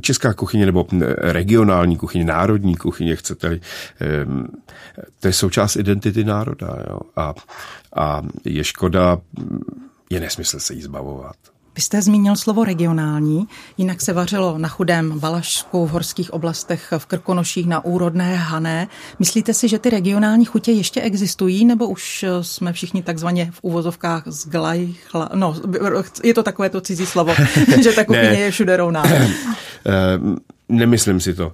česká 0.00 0.34
kuchyně 0.34 0.66
nebo 0.66 0.86
regionální 1.16 1.96
kuchyně, 1.96 2.24
národní 2.24 2.76
kuchyně, 2.76 3.16
chcete-li, 3.16 3.60
eh, 4.00 4.26
to 5.20 5.26
je 5.26 5.32
součást 5.32 5.76
identity 5.76 6.24
národa. 6.24 6.76
Jo? 6.90 7.00
A, 7.16 7.34
a 7.96 8.22
je 8.44 8.64
škoda 8.64 9.18
je 10.10 10.20
nesmysl 10.20 10.60
se 10.60 10.74
jí 10.74 10.82
zbavovat. 10.82 11.36
Vy 11.78 11.82
jste 11.82 12.02
zmínil 12.02 12.36
slovo 12.36 12.64
regionální, 12.64 13.48
jinak 13.76 14.00
se 14.00 14.12
vařilo 14.12 14.58
na 14.58 14.68
chudém 14.68 15.18
Valašsku, 15.18 15.86
v 15.86 15.90
horských 15.90 16.32
oblastech, 16.32 16.92
v 16.98 17.06
Krkonoších, 17.06 17.66
na 17.66 17.84
úrodné 17.84 18.36
Hané. 18.36 18.88
Myslíte 19.18 19.54
si, 19.54 19.68
že 19.68 19.78
ty 19.78 19.90
regionální 19.90 20.44
chutě 20.44 20.72
ještě 20.72 21.00
existují, 21.00 21.64
nebo 21.64 21.88
už 21.88 22.24
jsme 22.42 22.72
všichni 22.72 23.02
takzvaně 23.02 23.50
v 23.52 23.58
úvozovkách 23.62 24.22
zglajchla? 24.26 25.30
No, 25.34 25.56
je 26.24 26.34
to 26.34 26.42
takové 26.42 26.70
to 26.70 26.80
cizí 26.80 27.06
slovo, 27.06 27.34
že 27.82 27.92
ta 27.92 28.04
kuchyně 28.04 28.38
je 28.38 28.50
všude 28.50 28.76
rovná. 28.76 29.02
Ehm, 29.84 30.36
nemyslím 30.68 31.20
si 31.20 31.34
to. 31.34 31.52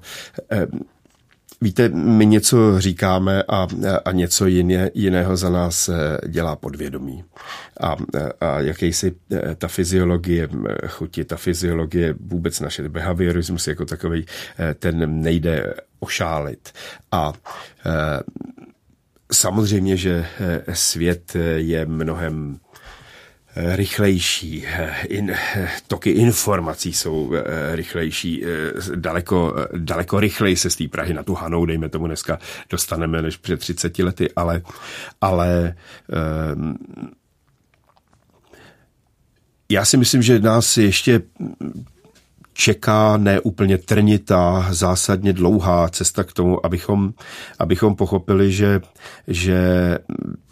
Víte, 1.64 1.88
my 1.88 2.26
něco 2.26 2.80
říkáme 2.80 3.42
a, 3.42 3.66
a 4.04 4.12
něco 4.12 4.46
jiné, 4.46 4.90
jiného 4.94 5.36
za 5.36 5.50
nás 5.50 5.88
eh, 5.88 6.28
dělá 6.28 6.56
podvědomí. 6.56 7.24
A, 7.80 7.96
a 8.40 8.60
jakýsi 8.60 9.14
eh, 9.32 9.54
ta 9.54 9.68
fyziologie 9.68 10.48
eh, 10.68 10.88
chuti, 10.88 11.24
ta 11.24 11.36
fyziologie 11.36 12.14
vůbec 12.20 12.60
naše 12.60 12.88
behaviorismus 12.88 13.68
jako 13.68 13.84
takový, 13.84 14.26
ten 14.78 15.22
nejde 15.22 15.74
ošálit. 16.00 16.72
A 17.12 17.32
samozřejmě, 19.32 19.96
že 19.96 20.26
svět 20.72 21.36
je 21.56 21.86
mnohem 21.86 22.58
rychlejší, 23.56 24.66
in, 25.08 25.34
toky 25.88 26.10
informací 26.10 26.92
jsou 26.92 27.34
eh, 27.34 27.76
rychlejší, 27.76 28.44
eh, 28.44 28.48
daleko, 28.96 29.54
daleko 29.76 30.20
rychleji 30.20 30.56
se 30.56 30.70
z 30.70 30.76
té 30.76 30.88
Prahy 30.88 31.14
na 31.14 31.22
tu 31.22 31.34
Hanou, 31.34 31.66
dejme 31.66 31.88
tomu 31.88 32.06
dneska, 32.06 32.38
dostaneme 32.70 33.22
než 33.22 33.36
před 33.36 33.60
30 33.60 33.98
lety, 33.98 34.28
ale, 34.36 34.62
ale 35.20 35.74
um, 36.54 36.78
já 39.68 39.84
si 39.84 39.96
myslím, 39.96 40.22
že 40.22 40.40
nás 40.40 40.76
ještě 40.76 41.22
čeká 42.54 43.16
neúplně 43.16 43.78
trnitá, 43.78 44.66
zásadně 44.70 45.32
dlouhá 45.32 45.88
cesta 45.88 46.24
k 46.24 46.32
tomu, 46.32 46.66
abychom, 46.66 47.14
abychom 47.58 47.96
pochopili, 47.96 48.52
že, 48.52 48.80
že 49.28 49.58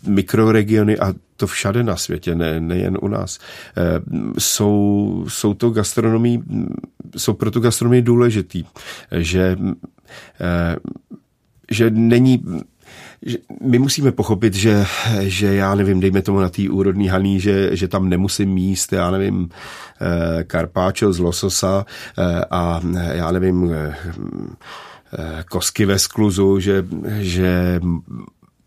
mikroregiony 0.06 0.98
a 0.98 1.14
to 1.36 1.46
všade 1.46 1.82
na 1.82 1.96
světě, 1.96 2.34
ne, 2.34 2.60
nejen 2.60 2.98
u 3.02 3.08
nás, 3.08 3.38
eh, 3.76 3.82
jsou, 4.38 5.24
jsou 5.28 5.54
to 5.54 5.70
gastronomii, 5.70 6.42
jsou 7.16 7.32
pro 7.32 7.50
tu 7.50 7.60
gastronomii 7.60 8.02
důležitý, 8.02 8.64
že, 9.12 9.56
eh, 10.40 10.76
že 11.70 11.90
není 11.90 12.44
že 13.22 13.38
my 13.60 13.78
musíme 13.78 14.12
pochopit, 14.12 14.54
že, 14.54 14.86
že 15.20 15.54
já 15.54 15.74
nevím, 15.74 16.00
dejme 16.00 16.22
tomu 16.22 16.40
na 16.40 16.48
té 16.48 16.70
úrodný 16.70 17.08
haný, 17.08 17.40
že, 17.40 17.76
že 17.76 17.88
tam 17.88 18.08
nemusím 18.08 18.50
míst, 18.50 18.92
já 18.92 19.10
nevím, 19.10 19.48
eh, 19.48 20.44
karpáčo 20.44 21.12
z 21.12 21.18
lososa 21.18 21.86
eh, 22.18 22.44
a 22.50 22.80
já 23.12 23.32
nevím, 23.32 23.72
eh, 23.72 23.96
kosky 25.50 25.86
ve 25.86 25.98
skluzu, 25.98 26.60
že, 26.60 26.84
že 27.18 27.80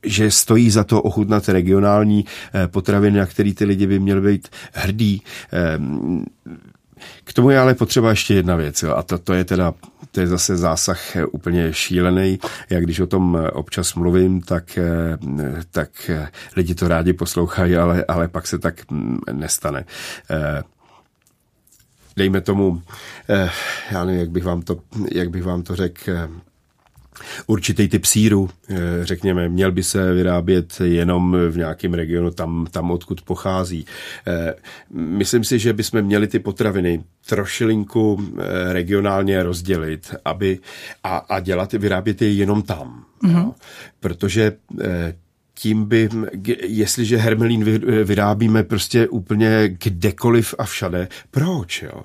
že 0.08 0.32
stojí 0.32 0.70
za 0.70 0.84
to 0.84 1.02
ochutnat 1.02 1.50
regionální 1.50 2.26
potraviny, 2.68 3.20
na 3.20 3.26
který 3.26 3.54
ty 3.54 3.66
lidi 3.66 3.88
by 3.88 4.00
měli 4.00 4.22
být 4.22 4.48
hrdí. 4.74 5.22
K 7.24 7.34
tomu 7.34 7.50
je 7.50 7.60
ale 7.60 7.74
potřeba 7.74 8.10
ještě 8.10 8.34
jedna 8.34 8.56
věc, 8.56 8.84
jo, 8.84 8.94
a 8.96 9.04
to, 9.04 9.18
to 9.18 9.34
je 9.34 9.44
teda 9.44 9.74
to 10.15 10.22
je 10.22 10.27
zase 10.27 10.57
zásah 10.57 11.00
úplně 11.31 11.74
šílený. 11.74 12.39
Jak 12.69 12.84
když 12.84 13.00
o 13.00 13.07
tom 13.07 13.38
občas 13.53 13.95
mluvím, 13.95 14.41
tak, 14.41 14.79
tak 15.72 16.12
lidi 16.55 16.75
to 16.75 16.88
rádi 16.88 17.13
poslouchají, 17.13 17.75
ale, 17.75 18.05
ale 18.07 18.27
pak 18.27 18.48
se 18.48 18.60
tak 18.60 18.75
nestane 19.31 19.86
dejme 22.17 22.41
tomu, 22.41 22.81
já 23.91 24.05
nevím, 24.05 24.19
jak 24.19 24.29
bych 24.29 24.43
vám 24.43 24.62
to, 24.62 24.77
jak 25.12 25.29
bych 25.29 25.43
vám 25.43 25.63
to 25.63 25.75
řekl, 25.75 26.12
určitý 27.48 27.88
typ 27.88 28.05
síru, 28.05 28.50
eh, 28.69 28.75
řekněme, 29.01 29.50
měl 29.50 29.72
by 29.72 29.84
se 29.84 30.13
vyrábět 30.13 30.81
jenom 30.84 31.38
v 31.50 31.57
nějakém 31.57 31.93
regionu, 31.93 32.31
tam, 32.31 32.67
tam 32.72 32.91
odkud 32.91 33.22
pochází. 33.22 33.86
Eh, 34.27 34.53
myslím 34.91 35.43
si, 35.43 35.60
že 35.60 35.74
bychom 35.74 36.01
měli 36.01 36.27
ty 36.27 36.39
potraviny 36.39 37.03
trošilinku 37.25 38.22
eh, 38.22 38.74
regionálně 38.74 39.43
rozdělit 39.43 40.15
aby, 40.25 40.60
a, 41.03 41.17
a 41.17 41.39
dělat, 41.39 41.74
vyrábět 41.74 42.22
je 42.22 42.34
jenom 42.34 42.62
tam. 42.62 43.05
Mm-hmm. 43.24 43.38
Jo? 43.38 43.53
Protože 44.00 44.53
tím 45.60 45.86
by, 45.86 46.10
jestliže 46.64 47.18
hermelín 47.18 47.64
vyrábíme 48.04 48.64
prostě 48.64 49.08
úplně 49.08 49.70
kdekoliv 49.84 50.56
a 50.58 50.64
všade, 50.64 51.08
proč? 51.32 51.82
Jo? 51.82 52.02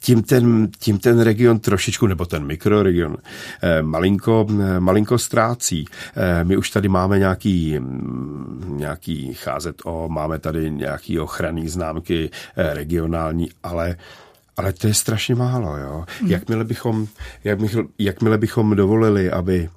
Tím, 0.00 0.22
ten, 0.22 0.68
tím 0.78 0.98
ten 0.98 1.20
region 1.20 1.58
trošičku, 1.58 2.06
nebo 2.06 2.26
ten 2.26 2.46
mikroregion, 2.46 3.16
malinko, 3.82 4.46
malinko 4.78 5.18
ztrácí. 5.18 5.84
My 6.42 6.56
už 6.56 6.70
tady 6.70 6.88
máme 6.88 7.18
nějaký, 7.18 7.78
nějaký 8.66 9.34
cházet 9.34 9.82
o, 9.84 10.08
máme 10.08 10.38
tady 10.38 10.70
nějaký 10.70 11.18
ochranný 11.18 11.68
známky 11.68 12.30
regionální, 12.56 13.50
ale 13.62 13.96
ale 14.56 14.72
to 14.72 14.86
je 14.86 14.94
strašně 14.94 15.34
málo. 15.34 15.76
Jo? 15.76 16.04
Hmm. 16.20 16.30
Jakmile, 16.30 16.64
bychom, 16.64 17.06
jakmile, 17.44 17.84
jakmile 17.98 18.38
bychom 18.38 18.76
dovolili, 18.76 19.30
aby 19.30 19.68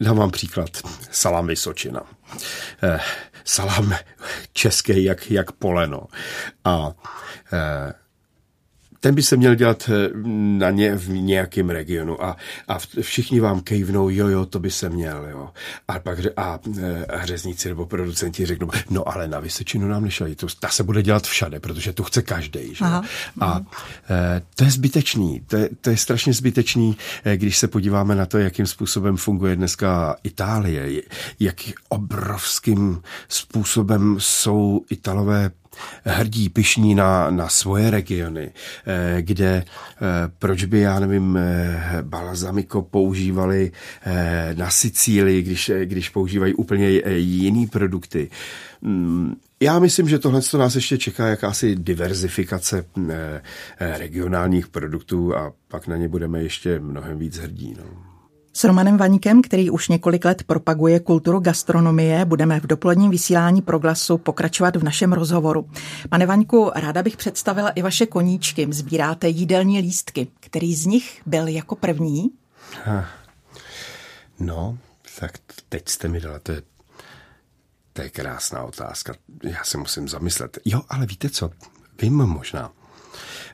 Dám 0.00 0.16
vám 0.16 0.30
příklad. 0.30 0.70
Salám 1.10 1.46
Vysočina. 1.46 2.02
Eh, 2.82 3.00
salám 3.44 3.94
český 4.52 5.04
jak, 5.04 5.30
jak 5.30 5.52
poleno. 5.52 6.06
A 6.64 6.92
eh, 7.52 7.92
ten 9.04 9.14
by 9.14 9.22
se 9.22 9.36
měl 9.36 9.54
dělat 9.54 9.90
eh, 9.92 10.10
na 10.58 10.70
ně, 10.70 10.96
v 10.96 11.08
nějakém 11.08 11.70
regionu 11.70 12.24
a, 12.24 12.36
a 12.68 12.78
všichni 13.00 13.40
vám 13.40 13.60
kejvnou, 13.60 14.08
jo, 14.08 14.28
jo, 14.28 14.46
to 14.46 14.58
by 14.58 14.70
se 14.70 14.88
měl, 14.88 15.26
jo. 15.30 15.50
A 15.88 15.98
pak 15.98 16.18
a, 16.36 16.42
a 16.42 16.58
hřezníci 17.16 17.68
nebo 17.68 17.86
producenti 17.86 18.46
řeknou, 18.46 18.68
no 18.90 19.08
ale 19.08 19.28
na 19.28 19.40
Vysečinu 19.40 19.88
nám 19.88 20.04
nešli, 20.04 20.34
to, 20.34 20.46
ta 20.60 20.68
se 20.68 20.82
bude 20.82 21.02
dělat 21.02 21.26
všade, 21.26 21.60
protože 21.60 21.92
tu 21.92 22.02
chce 22.02 22.22
každý. 22.22 22.74
Že? 22.74 22.84
A 23.40 23.60
e, 24.10 24.42
to 24.54 24.64
je 24.64 24.70
zbytečný, 24.70 25.40
to 25.46 25.56
je, 25.56 25.68
to 25.80 25.90
je 25.90 25.96
strašně 25.96 26.32
zbytečný, 26.32 26.96
když 27.34 27.58
se 27.58 27.68
podíváme 27.68 28.14
na 28.14 28.26
to, 28.26 28.38
jakým 28.38 28.66
způsobem 28.66 29.16
funguje 29.16 29.56
dneska 29.56 30.16
Itálie, 30.22 31.02
jak 31.40 31.56
obrovským 31.88 33.02
způsobem 33.28 34.16
jsou 34.18 34.84
Italové 34.90 35.50
hrdí, 36.04 36.48
pišní 36.48 36.94
na, 36.94 37.30
na 37.30 37.48
svoje 37.48 37.90
regiony, 37.90 38.50
eh, 38.86 39.22
kde 39.22 39.46
eh, 39.46 39.64
proč 40.38 40.64
by, 40.64 40.80
já 40.80 41.00
nevím, 41.00 41.36
eh, 41.36 41.98
balzamiko 42.02 42.82
používali 42.82 43.72
na 44.54 44.70
Sicílii, 44.70 45.42
když, 45.42 45.70
když 45.84 46.08
používají 46.08 46.54
úplně 46.54 46.88
jiný 47.16 47.66
produkty. 47.66 48.30
Mm, 48.82 49.34
já 49.60 49.78
myslím, 49.78 50.08
že 50.08 50.18
tohle 50.18 50.42
to 50.42 50.58
nás 50.58 50.74
ještě 50.74 50.98
čeká 50.98 51.26
jakási 51.26 51.76
diverzifikace 51.76 52.84
regionálních 53.80 54.68
produktů 54.68 55.36
a 55.36 55.52
pak 55.68 55.86
na 55.86 55.96
ně 55.96 56.08
budeme 56.08 56.42
ještě 56.42 56.80
mnohem 56.80 57.18
víc 57.18 57.38
hrdí. 57.38 57.74
No. 57.78 58.13
S 58.64 58.66
Romanem 58.66 58.96
Vaňkem, 58.96 59.42
který 59.42 59.70
už 59.70 59.88
několik 59.88 60.24
let 60.24 60.42
propaguje 60.42 61.00
kulturu 61.00 61.40
gastronomie, 61.40 62.24
budeme 62.24 62.60
v 62.60 62.66
dopoledním 62.66 63.10
vysílání 63.10 63.62
proglasu 63.62 64.18
pokračovat 64.18 64.76
v 64.76 64.84
našem 64.84 65.12
rozhovoru. 65.12 65.70
Pane 66.08 66.26
Vaňku, 66.26 66.70
ráda 66.74 67.02
bych 67.02 67.16
představila 67.16 67.70
i 67.70 67.82
vaše 67.82 68.06
koníčky. 68.06 68.68
Sbíráte 68.70 69.28
jídelní 69.28 69.78
lístky. 69.78 70.28
Který 70.40 70.74
z 70.74 70.86
nich 70.86 71.22
byl 71.26 71.48
jako 71.48 71.76
první? 71.76 72.30
Ha. 72.84 73.06
No, 74.40 74.78
tak 75.20 75.38
teď 75.68 75.88
jste 75.88 76.08
mi 76.08 76.20
dala, 76.20 76.38
to 76.38 76.52
je, 76.52 76.62
to 77.92 78.02
je 78.02 78.10
krásná 78.10 78.62
otázka. 78.62 79.14
Já 79.42 79.64
se 79.64 79.78
musím 79.78 80.08
zamyslet. 80.08 80.58
Jo, 80.64 80.82
ale 80.88 81.06
víte 81.06 81.30
co? 81.30 81.50
Vím 82.02 82.16
možná. 82.16 82.72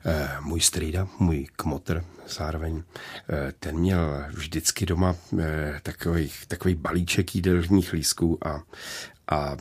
Eh, 0.05 0.37
můj 0.41 0.61
strýda, 0.61 1.09
můj 1.19 1.47
kmotr, 1.57 2.05
zároveň 2.29 2.83
eh, 3.29 3.53
ten 3.61 3.79
měl 3.79 4.25
vždycky 4.29 4.87
doma 4.87 5.17
eh, 5.41 5.81
takový, 5.83 6.31
takový 6.49 6.75
balíček 6.75 7.35
jídelních 7.35 7.93
lísků 7.93 8.39
a, 8.49 8.63
a 9.31 9.57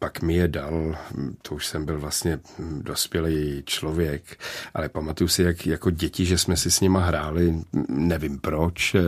pak 0.00 0.22
mi 0.22 0.34
je 0.34 0.48
dal, 0.48 0.96
to 1.42 1.54
už 1.54 1.66
jsem 1.66 1.84
byl 1.84 1.98
vlastně 1.98 2.38
dospělý 2.82 3.62
člověk, 3.66 4.38
ale 4.74 4.88
pamatuju 4.88 5.28
si, 5.28 5.42
jak 5.42 5.66
jako 5.66 5.90
děti, 5.90 6.24
že 6.24 6.38
jsme 6.38 6.56
si 6.56 6.70
s 6.70 6.80
nima 6.80 7.00
hráli, 7.00 7.60
nevím 7.88 8.38
proč, 8.38 8.94
eh, 8.94 9.00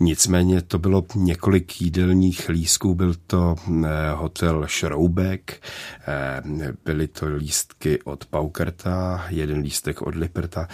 nicméně 0.00 0.62
to 0.62 0.78
bylo 0.78 1.06
několik 1.14 1.80
jídelních 1.80 2.48
lístků, 2.48 2.94
byl 2.94 3.14
to 3.26 3.56
eh, 3.58 3.88
hotel 4.14 4.66
Šroubek, 4.66 5.62
eh, 6.08 6.42
byly 6.84 7.08
to 7.08 7.26
lístky 7.26 8.02
od 8.02 8.26
Paukerta, 8.26 9.24
jeden 9.28 9.58
lístek 9.58 10.02
od 10.02 10.14
Liperta, 10.14 10.68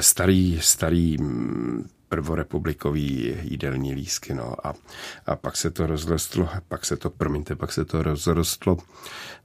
starý, 0.00 0.58
starý 0.60 1.16
mm, 1.20 1.88
prvorepublikový 2.12 3.36
jídelní 3.42 3.94
lísky, 3.94 4.34
no 4.34 4.66
a, 4.66 4.74
a 5.26 5.36
pak 5.36 5.56
se 5.56 5.70
to 5.70 5.86
rozrostlo, 5.86 6.48
pak 6.68 6.84
se 6.84 6.96
to, 6.96 7.10
promiňte, 7.10 7.56
pak 7.56 7.72
se 7.72 7.84
to 7.84 8.02
rozrostlo 8.02 8.76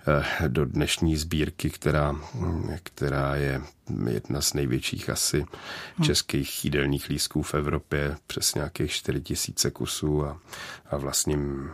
eh, 0.07 0.49
do 0.49 0.65
dnešní 0.65 1.15
sbírky, 1.15 1.69
která, 1.69 2.15
která 2.83 3.35
je 3.35 3.61
jedna 4.09 4.41
z 4.41 4.53
největších 4.53 5.09
asi 5.09 5.45
hm. 5.99 6.03
českých 6.03 6.65
jídelních 6.65 7.09
lísků 7.09 7.41
v 7.41 7.53
Evropě, 7.53 8.15
přes 8.27 8.55
nějakých 8.55 8.91
4 8.91 9.21
tisíce 9.21 9.71
kusů 9.71 10.25
a, 10.25 10.39
a 10.91 10.97
vlastním 10.97 11.69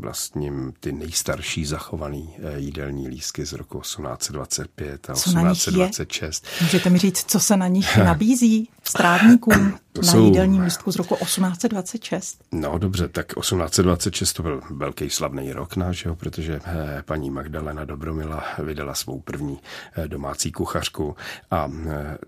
vlastním 0.00 0.72
ty 0.80 0.92
nejstarší 0.92 1.66
zachovaný 1.66 2.36
eh, 2.38 2.58
jídelní 2.58 3.08
lísky 3.08 3.46
z 3.46 3.52
roku 3.52 3.80
1825 3.80 5.10
a 5.10 5.14
co 5.14 5.30
1826. 5.30 6.46
Můžete 6.60 6.90
mi 6.90 6.98
říct, 6.98 7.24
co 7.30 7.40
se 7.40 7.56
na 7.56 7.68
nich 7.68 7.96
nabízí 8.04 8.68
strávníkům 8.82 9.78
to 9.92 10.02
na 10.02 10.12
jsou... 10.12 10.24
jídelním 10.24 10.62
lístku 10.62 10.92
z 10.92 10.96
roku 10.96 11.16
1826? 11.16 12.44
No 12.52 12.78
dobře, 12.78 13.08
tak 13.08 13.34
1826 13.40 14.32
to 14.32 14.42
byl 14.42 14.60
velký 14.70 15.10
slavný 15.10 15.52
rok 15.52 15.76
náš, 15.76 16.04
jo, 16.04 16.14
protože 16.14 16.60
eh, 16.64 17.02
paní 17.04 17.30
Magdalena 17.30 17.84
Dobromila 17.84 18.44
vydala 18.58 18.94
svou 18.94 19.20
první 19.20 19.58
eh, 19.96 20.08
domácí 20.08 20.52
kuchařku 20.52 21.16
a 21.50 21.70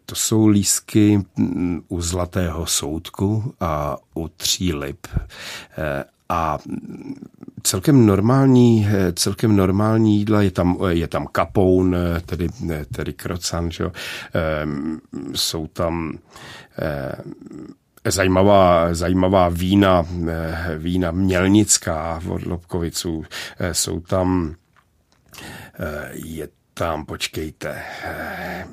to 0.06 0.14
jsou 0.14 0.46
lísky 0.46 1.24
mm, 1.36 1.82
u 1.88 2.00
Zlatého 2.00 2.66
soudku 2.66 3.54
a 3.60 3.96
u 4.14 4.28
Tří 4.28 4.74
lip 4.74 5.06
a 6.28 6.58
celkem 7.62 8.06
normální, 8.06 8.88
celkem 9.14 9.56
normální 9.56 10.18
jídla, 10.18 10.42
je 10.42 10.50
tam, 10.50 10.76
je 10.88 11.08
tam 11.08 11.26
kapoun, 11.32 11.96
tedy, 12.26 12.48
tedy 12.94 13.12
krocan, 13.12 13.70
že? 13.70 13.84
Ehm, 14.34 15.00
jsou 15.34 15.66
tam 15.66 16.18
zajímavá, 18.10 18.94
zajímavá 18.94 19.48
vína, 19.48 20.04
eh, 20.28 20.74
vína 20.78 21.10
mělnická 21.10 22.22
od 22.28 22.46
Lobkoviců. 22.46 23.24
Eh, 23.58 23.74
jsou 23.74 24.00
tam, 24.00 24.54
eh, 25.80 26.10
je 26.14 26.48
tam, 26.74 27.04
počkejte, 27.06 27.82
Eh, 28.04 28.64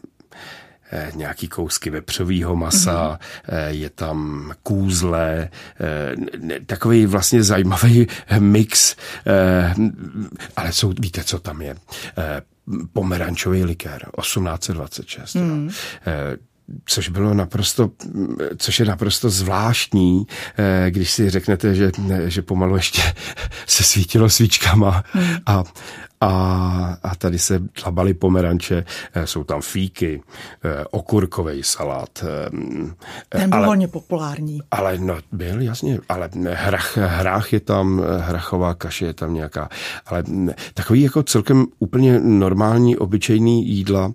nějaký 1.15 1.47
kousky 1.47 1.89
vepřového 1.89 2.56
masa, 2.56 3.19
mm-hmm. 3.19 3.67
je 3.67 3.89
tam 3.89 4.51
kůzle, 4.63 5.49
eh, 5.82 6.60
takový 6.65 7.06
vlastně 7.06 7.43
zajímavý 7.43 8.08
mix, 8.39 8.95
ale 10.56 10.73
jsou, 10.73 10.93
víte, 10.99 11.23
co 11.23 11.39
tam 11.39 11.62
je? 11.62 11.75
Pomerančový 12.93 13.63
likér, 13.63 14.06
1826. 14.21 15.36
Mm. 15.36 15.69
Což 16.86 17.10
bylo 17.10 17.34
naprosto, 17.34 17.91
což 18.58 18.80
je 18.80 18.86
naprosto 18.86 19.30
zvláštní, 19.30 20.28
když 20.89 21.12
si 21.12 21.30
řeknete, 21.30 21.76
že, 21.76 21.91
že 22.26 22.41
pomalu 22.41 22.76
ještě 22.76 23.02
se 23.67 23.84
svítilo 23.84 24.30
svíčkama 24.30 25.04
mm. 25.15 25.23
a, 25.45 25.63
a, 26.23 26.97
a 27.04 27.15
tady 27.15 27.39
se 27.39 27.60
tlabaly 27.82 28.13
pomeranče, 28.13 28.86
eh, 29.13 29.28
jsou 29.28 29.43
tam 29.43 29.62
fíky, 29.62 30.21
eh, 30.63 30.86
okurkový 30.91 31.63
salát. 31.63 32.23
Eh, 32.23 32.49
Ten 33.30 33.49
byl 33.49 33.65
hodně 33.65 33.88
populární. 33.88 34.60
Ale 34.71 34.97
no, 34.97 35.17
byl, 35.32 35.62
jasně, 35.62 35.99
ale 36.10 36.30
hrach, 36.54 36.97
hrách 36.97 37.54
je 37.54 37.60
tam, 37.60 38.02
hrachová 38.19 38.73
kaše 38.73 39.06
je 39.06 39.13
tam 39.13 39.34
nějaká, 39.34 39.69
ale 40.06 40.23
takový 40.73 41.02
jako 41.02 41.23
celkem 41.23 41.65
úplně 41.80 42.19
normální, 42.19 42.97
obyčejný 42.97 43.67
jídla. 43.67 44.12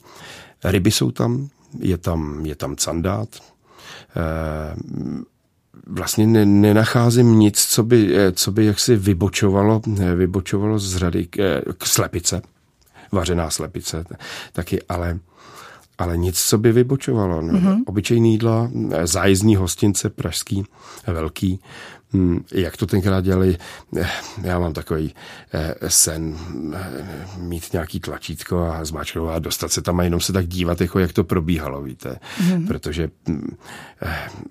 Ryby 0.65 0.91
jsou 0.91 1.11
tam, 1.11 1.49
je 1.79 1.99
tam, 1.99 2.47
je 2.47 2.55
tam 2.55 2.77
candát, 2.77 3.29
vlastně 5.89 6.27
ne, 6.27 6.47
nenacházím 6.47 7.39
nic, 7.39 7.65
co 7.65 7.83
by, 7.83 8.17
eh, 8.17 8.33
co 8.33 8.53
by 8.53 8.65
jaksi 8.65 8.97
vybočovalo, 8.97 9.81
eh, 10.01 10.15
vybočovalo 10.15 10.79
z 10.79 10.97
řady 10.97 11.27
k, 11.27 11.39
eh, 11.39 11.63
k 11.79 11.87
slepice, 11.87 12.43
vařená 13.13 13.51
slepice 13.51 14.05
taky, 14.53 14.83
ale 14.89 15.19
ale 15.99 16.17
nic, 16.17 16.41
co 16.41 16.59
by 16.59 16.73
vybočovalo. 16.73 17.43
No. 17.43 17.53
Mm-hmm. 17.53 17.83
Obyčejný 17.87 18.33
jídla, 18.33 18.71
zájezdní 19.05 19.57
hostince 19.57 20.11
pražský, 20.11 20.65
velký, 21.07 21.61
hm, 22.13 22.45
jak 22.53 22.77
to 22.77 22.87
tenkrát 22.87 23.25
dělali, 23.25 23.57
eh, 23.97 24.09
já 24.43 24.59
mám 24.59 24.73
takový 24.73 25.15
eh, 25.53 25.75
sen 25.89 26.37
eh, 26.75 27.27
mít 27.39 27.73
nějaký 27.73 28.01
tlačítko 28.01 28.61
a 28.61 28.85
zmáčknout 28.85 29.31
a 29.31 29.39
dostat 29.39 29.73
se 29.73 29.83
tam 29.83 30.01
a 30.01 30.05
jenom 30.05 30.21
se 30.21 30.33
tak 30.33 30.49
dívat, 30.49 30.81
jako 30.81 30.99
jak 30.99 31.13
to 31.13 31.25
probíhalo, 31.25 31.83
víte. 31.83 32.19
Mm-hmm. 32.41 32.67
Protože 32.67 33.11
hm, 33.29 33.57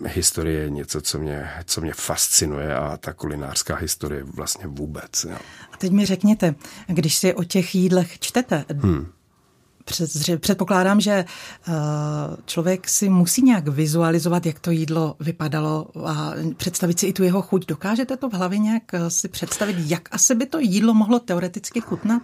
historie 0.05 0.61
je 0.61 0.69
něco, 0.69 1.01
co 1.01 1.19
mě, 1.19 1.49
co 1.65 1.81
mě 1.81 1.93
fascinuje 1.93 2.75
a 2.75 2.97
ta 2.97 3.13
kulinářská 3.13 3.75
historie 3.75 4.23
vlastně 4.23 4.67
vůbec. 4.67 5.25
Jo. 5.29 5.37
A 5.71 5.77
teď 5.77 5.91
mi 5.91 6.05
řekněte, 6.05 6.55
když 6.87 7.15
si 7.15 7.33
o 7.33 7.43
těch 7.43 7.75
jídlech 7.75 8.19
čtete, 8.19 8.65
hmm 8.81 9.07
předpokládám, 10.39 11.01
že 11.01 11.11
eh, 11.11 11.73
člověk 12.45 12.89
si 12.89 13.09
musí 13.09 13.41
nějak 13.41 13.67
vizualizovat, 13.67 14.45
jak 14.45 14.59
to 14.59 14.71
jídlo 14.71 15.15
vypadalo 15.19 15.87
a 16.05 16.33
představit 16.57 16.99
si 16.99 17.07
i 17.07 17.13
tu 17.13 17.23
jeho 17.23 17.41
chuť. 17.41 17.65
Dokážete 17.65 18.17
to 18.17 18.29
v 18.29 18.33
hlavě 18.33 18.59
nějak 18.59 18.83
eh, 18.93 19.09
si 19.09 19.27
představit, 19.27 19.75
jak 19.79 20.09
asi 20.11 20.35
by 20.35 20.45
to 20.45 20.59
jídlo 20.59 20.93
mohlo 20.93 21.19
teoreticky 21.19 21.81
chutnat? 21.81 22.21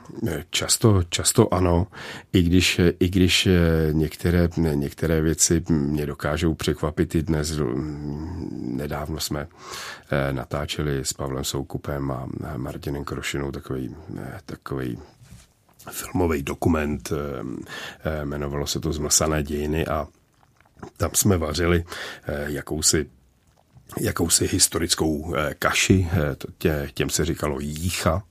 Často, 0.50 1.04
často 1.10 1.54
ano, 1.54 1.88
i 2.34 2.44
když, 2.44 2.82
i 3.00 3.10
když 3.10 3.48
eh, 3.48 3.60
některé, 3.92 4.50
některé 4.58 5.22
věci 5.22 5.64
mě 5.70 6.06
dokážou 6.06 6.54
překvapit 6.54 7.16
i 7.16 7.24
dnes. 7.24 7.54
Nedávno 8.52 9.20
jsme 9.20 9.48
natáčeli 10.32 11.00
s 11.00 11.14
Pavlem 11.14 11.44
Soukupem 11.44 12.12
a 12.12 12.28
Martinem 12.58 13.04
Krošinou 13.04 13.52
takový, 13.52 13.96
takový 14.46 14.98
filmový 15.92 16.44
dokument, 16.44 17.12
eh, 17.12 17.16
eh, 18.04 18.26
jmenovalo 18.26 18.68
se 18.68 18.80
to 18.80 18.94
Zmlsané 18.94 19.44
dějiny 19.44 19.88
a 19.88 20.08
tam 20.98 21.10
jsme 21.14 21.38
vařili 21.38 21.84
eh, 22.28 22.46
jakousi 22.48 23.10
jakousi 24.00 24.48
historickou 24.48 25.36
kaši, 25.60 26.08
tě, 26.58 26.90
těm 26.94 27.10
se 27.10 27.26
říkalo 27.26 27.60
jícha. 27.60 28.24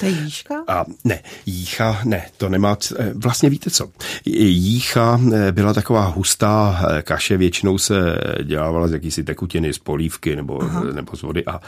To 0.00 0.06
je 0.06 0.12
jíška? 0.12 0.54
A 0.68 0.84
ne, 1.04 1.22
jícha, 1.46 2.00
ne, 2.04 2.26
to 2.36 2.48
nemá, 2.48 2.76
vlastně 3.14 3.50
víte 3.50 3.70
co, 3.70 3.90
jícha 4.24 5.20
byla 5.50 5.74
taková 5.74 6.06
hustá 6.06 6.82
kaše, 7.02 7.36
většinou 7.36 7.78
se 7.78 8.18
dělávala 8.44 8.88
z 8.88 8.92
jakýsi 8.92 9.24
tekutiny, 9.24 9.72
z 9.72 9.78
polívky 9.78 10.36
nebo, 10.36 10.60
nebo 10.92 11.16
z 11.16 11.22
vody 11.22 11.44
a 11.46 11.60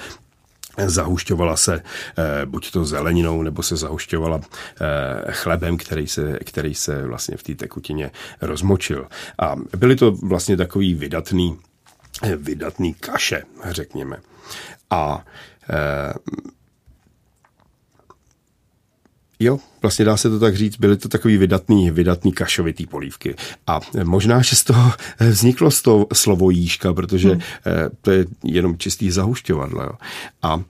zahušťovala 0.86 1.56
se 1.56 1.82
eh, 1.82 2.46
buď 2.46 2.70
to 2.70 2.84
zeleninou, 2.84 3.42
nebo 3.42 3.62
se 3.62 3.76
zahušťovala 3.76 4.40
eh, 4.40 5.32
chlebem, 5.32 5.76
který 5.76 6.06
se, 6.06 6.38
který 6.44 6.74
se 6.74 7.06
vlastně 7.06 7.36
v 7.36 7.42
té 7.42 7.54
tekutině 7.54 8.10
rozmočil. 8.40 9.06
A 9.38 9.56
byly 9.76 9.96
to 9.96 10.12
vlastně 10.12 10.56
takový 10.56 10.94
vydatný, 10.94 11.58
eh, 12.22 12.36
vydatný 12.36 12.94
kaše, 12.94 13.42
řekněme. 13.64 14.16
A 14.90 15.24
Jo, 19.40 19.58
vlastně 19.82 20.04
dá 20.04 20.16
se 20.16 20.30
to 20.30 20.38
tak 20.38 20.56
říct, 20.56 20.76
byly 20.76 20.96
to 20.96 21.08
takový 21.08 21.36
vydatný, 21.36 21.90
vydatný 21.90 22.32
kašovitý 22.32 22.86
polívky. 22.86 23.34
A 23.66 23.80
možná, 24.04 24.42
že 24.42 24.56
z 24.56 24.64
toho 24.64 24.92
vzniklo 25.18 25.70
z 25.70 25.82
toho 25.82 26.06
slovo 26.12 26.50
jížka, 26.50 26.94
protože 26.94 27.28
hmm. 27.28 27.40
Eh, 27.66 27.90
to 28.00 28.10
je 28.10 28.26
jenom 28.44 28.78
čistý 28.78 29.10
zahušťovadlo. 29.10 29.82
Jo. 29.82 29.92
A 30.42 30.62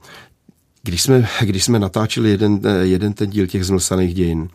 když 0.83 1.01
jsme, 1.01 1.27
když 1.41 1.63
jsme 1.63 1.79
natáčeli 1.79 2.29
jeden, 2.29 2.59
eh, 2.63 2.85
jeden 2.85 3.13
ten 3.13 3.29
díl 3.29 3.47
těch 3.47 3.65
zmlsaných 3.65 4.13
dějin, 4.13 4.49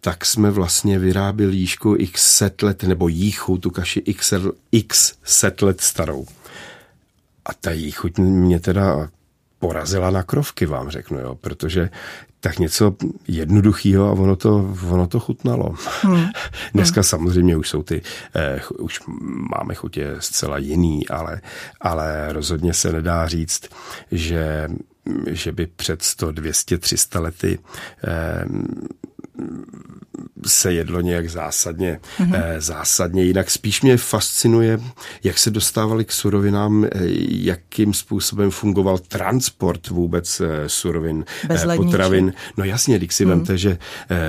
tak 0.00 0.26
jsme 0.26 0.50
vlastně 0.50 0.98
vyráběli 0.98 1.56
jížku 1.56 1.94
x 1.98 2.36
set 2.36 2.62
let, 2.62 2.82
nebo 2.82 3.08
jíchu, 3.08 3.58
tu 3.58 3.70
kaši 3.70 4.02
x, 4.04 4.34
x 4.72 5.14
set 5.24 5.62
let 5.62 5.80
starou. 5.80 6.26
A 7.44 7.54
ta 7.54 7.70
jíchuť 7.70 8.18
mě 8.18 8.60
teda 8.60 9.08
porazila 9.58 10.10
na 10.10 10.22
krovky, 10.22 10.66
vám 10.66 10.90
řeknu, 10.90 11.18
jo, 11.18 11.34
protože 11.34 11.90
tak 12.40 12.58
něco 12.58 12.96
jednoduchého 13.28 14.08
a 14.08 14.12
ono 14.12 14.36
to, 14.36 14.76
ono 14.90 15.06
to 15.06 15.20
chutnalo. 15.20 15.74
Hmm. 16.02 16.26
Dneska 16.74 17.00
hmm. 17.00 17.04
samozřejmě 17.04 17.56
už 17.56 17.68
jsou 17.68 17.82
ty, 17.82 18.02
eh, 18.34 18.60
už 18.78 19.00
máme 19.50 19.74
chutě 19.74 20.16
zcela 20.18 20.58
jiný, 20.58 21.08
ale, 21.08 21.40
ale 21.80 22.32
rozhodně 22.32 22.74
se 22.74 22.92
nedá 22.92 23.28
říct, 23.28 23.68
že, 24.12 24.68
že 25.26 25.52
by 25.52 25.66
před 25.66 26.02
100, 26.02 26.32
200, 26.32 26.78
300 26.78 27.20
lety 27.20 27.58
eh, 28.04 28.44
se 30.46 30.72
jedlo 30.72 31.00
nějak 31.00 31.30
zásadně, 31.30 32.00
mm-hmm. 32.18 32.42
zásadně 32.58 33.22
jinak. 33.22 33.50
Spíš 33.50 33.82
mě 33.82 33.96
fascinuje, 33.96 34.80
jak 35.24 35.38
se 35.38 35.50
dostávali 35.50 36.04
k 36.04 36.12
surovinám, 36.12 36.84
eh, 36.84 36.88
jakým 37.28 37.94
způsobem 37.94 38.50
fungoval 38.50 38.98
transport 38.98 39.88
vůbec 39.88 40.40
eh, 40.40 40.68
surovin, 40.68 41.24
Bez 41.48 41.64
potravin. 41.76 42.32
No 42.56 42.64
jasně, 42.64 42.98
když 42.98 43.14
si 43.14 43.24
mm. 43.24 43.30
vemte, 43.30 43.58
že, 43.58 43.78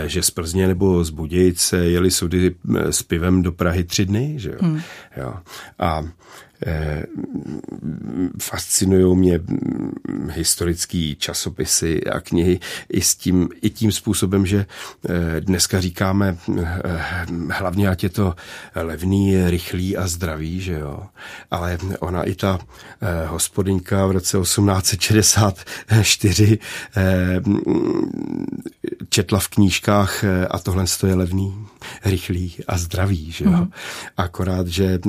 že 0.05 0.23
z 0.23 0.31
Plzně 0.31 0.67
nebo 0.67 1.03
z 1.03 1.09
Budějic 1.09 1.73
jeli 1.81 2.11
sudy 2.11 2.55
s 2.89 3.03
pivem 3.03 3.41
do 3.41 3.51
Prahy 3.51 3.83
tři 3.83 4.05
dny, 4.05 4.33
že 4.37 4.49
jo. 4.49 4.57
Mm. 4.61 4.81
jo. 5.17 5.33
A 5.79 6.03
fascinují 8.41 9.17
mě 9.17 9.39
historické 10.29 11.13
časopisy 11.17 12.03
a 12.03 12.19
knihy 12.19 12.59
i, 12.89 13.01
s 13.01 13.15
tím, 13.15 13.49
i 13.61 13.69
tím 13.69 13.91
způsobem, 13.91 14.45
že 14.45 14.65
eh, 15.09 15.41
dneska 15.41 15.81
říkáme 15.81 16.37
eh, 16.59 16.65
hlavně, 17.51 17.89
ať 17.89 18.03
je 18.03 18.09
to 18.09 18.35
levný, 18.75 19.49
rychlý 19.49 19.97
a 19.97 20.07
zdravý, 20.07 20.61
že 20.61 20.73
jo. 20.73 21.03
Ale 21.51 21.77
ona 21.99 22.23
i 22.23 22.35
ta 22.35 22.59
hospodinka 23.27 24.05
v 24.05 24.11
roce 24.11 24.37
1864 24.37 26.59
četla 29.09 29.39
v 29.39 29.47
knížkách 29.47 30.23
a 30.49 30.59
tohle 30.59 30.85
je 31.07 31.15
levný, 31.15 31.67
rychlý 32.05 32.53
a 32.67 32.77
zdravý, 32.77 33.31
že 33.31 33.45
jo. 33.45 33.51
Mm-hmm. 33.51 33.71
Akorát, 34.17 34.67
že 34.67 34.99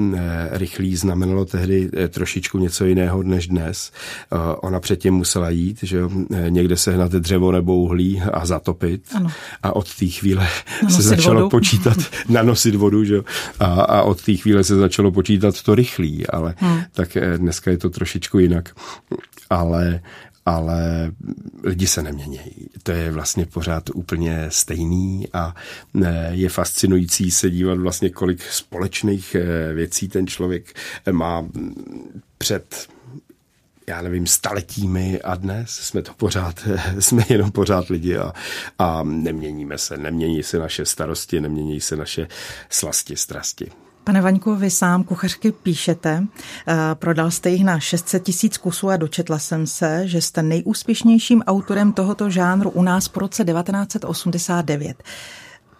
rychlý 0.51 0.97
znamenalo 0.97 1.40
znamenalo 1.41 1.45
tehdy 1.45 1.91
eh, 1.93 2.09
trošičku 2.09 2.59
něco 2.59 2.85
jiného 2.85 3.23
než 3.23 3.49
dnes. 3.49 3.93
Eh, 4.33 4.37
ona 4.63 4.81
předtím 4.81 5.15
musela 5.15 5.51
jít, 5.51 5.79
že 5.83 5.97
jo, 5.97 6.11
eh, 6.35 6.51
někde 6.51 6.77
sehnat 6.77 7.13
dřevo 7.13 7.53
nebo 7.53 7.77
uhlí 7.77 8.23
a 8.33 8.47
zatopit. 8.47 9.03
Ano. 9.15 9.31
A 9.63 9.77
od 9.77 9.95
té 9.95 10.07
chvíle 10.07 10.49
nanosit 10.83 11.03
se 11.03 11.09
začalo 11.09 11.41
vodu. 11.41 11.51
počítat, 11.51 11.97
nanosit 12.29 12.75
vodu, 12.75 13.05
že 13.05 13.15
jo, 13.15 13.25
a, 13.61 13.67
a 13.67 14.03
od 14.03 14.23
té 14.23 14.37
chvíle 14.37 14.65
se 14.65 14.77
začalo 14.77 15.13
počítat 15.13 15.63
to 15.63 15.75
rychlý, 15.75 16.27
ale 16.27 16.55
hmm. 16.59 16.83
tak 16.93 17.17
dneska 17.37 17.71
je 17.71 17.79
to 17.79 17.91
trošičku 17.91 18.39
jinak. 18.39 18.75
Ale 19.51 20.01
ale 20.51 21.13
lidi 21.65 21.87
se 21.87 22.03
nemění. 22.03 22.41
To 22.83 22.93
je 22.93 23.13
vlastně 23.13 23.47
pořád 23.47 23.91
úplně 23.95 24.47
stejný 24.49 25.29
a 25.33 25.55
e, 26.05 26.31
je 26.35 26.49
fascinující 26.49 27.31
se 27.31 27.51
dívat 27.51 27.79
vlastně, 27.79 28.11
kolik 28.11 28.43
společných 28.43 29.35
e, 29.35 29.73
věcí 29.75 30.09
ten 30.09 30.27
člověk 30.27 30.75
má 31.13 31.47
před 32.39 32.89
já 33.87 34.03
nevím, 34.03 34.27
staletími 34.27 35.21
a 35.23 35.35
dnes 35.35 35.71
jsme 35.71 36.03
to 36.03 36.15
pořád, 36.15 36.69
jsme 36.99 37.25
jenom 37.29 37.53
pořád 37.53 37.89
lidi 37.89 38.17
a, 38.17 38.33
a 38.79 39.03
neměníme 39.03 39.79
se, 39.79 39.97
nemění 39.97 40.43
se 40.43 40.59
naše 40.59 40.87
starosti, 40.87 41.41
nemění 41.41 41.81
se 41.81 41.97
naše 41.97 42.29
slasti, 42.69 43.17
strasti. 43.17 43.71
Pane 44.05 44.21
Vaňku, 44.21 44.57
vy 44.57 44.71
sám 44.71 45.05
kuchařky 45.05 45.53
píšete. 45.53 46.27
Eh, 46.69 46.77
prodal 46.95 47.31
jste 47.31 47.51
jich 47.51 47.65
na 47.65 47.81
600 47.81 48.23
tisíc 48.23 48.57
kusů 48.57 48.89
a 48.89 48.97
dočetla 48.97 49.39
jsem 49.39 49.67
se, 49.67 50.09
že 50.09 50.21
jste 50.21 50.43
nejúspěšnějším 50.43 51.43
autorem 51.43 51.93
tohoto 51.93 52.31
žánru 52.31 52.71
u 52.71 52.83
nás 52.83 53.09
po 53.09 53.21
roce 53.21 53.45
1989. 53.45 55.03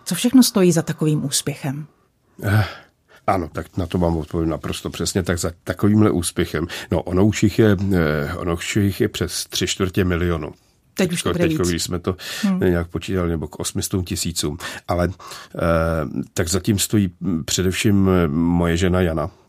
Co 0.05 0.15
všechno 0.15 0.43
stojí 0.43 0.73
za 0.73 0.83
takovým 0.83 1.25
úspěchem? 1.25 1.87
Eh, 2.43 2.65
ano, 3.27 3.49
tak 3.53 3.77
na 3.77 3.87
to 3.87 3.99
vám 3.99 4.17
odpovím 4.17 4.49
naprosto 4.49 4.91
přesně, 4.91 5.23
tak 5.23 5.39
za 5.39 5.53
takovýmhle 5.65 6.11
úspěchem. 6.11 6.67
No, 6.91 7.03
ono 7.03 7.27
už 7.27 7.43
jich 7.43 7.59
je, 7.59 7.77
eh, 7.93 8.35
ono 8.35 8.55
už 8.55 8.77
jich 8.77 9.01
je 9.01 9.09
přes 9.09 9.47
tři 9.47 9.67
čtvrtě 9.67 10.05
milionu. 10.05 10.53
Teď 11.05 11.13
už 11.13 11.23
to 11.23 11.33
bude 11.33 11.49
teďko, 11.49 11.63
když 11.63 11.83
jsme 11.83 11.99
to 11.99 12.17
hmm. 12.43 12.61
nějak 12.61 12.89
počítali, 12.89 13.31
nebo 13.31 13.49
k 13.49 13.61
800 13.61 14.05
tisícům. 14.05 14.59
Ale 14.89 15.09
eh, 15.09 15.61
tak 16.35 16.49
zatím 16.49 16.79
stojí 16.79 17.11
především 17.45 18.11
moje 18.29 18.77
žena 18.77 19.01
Jana, 19.01 19.31
Eh, 19.31 19.40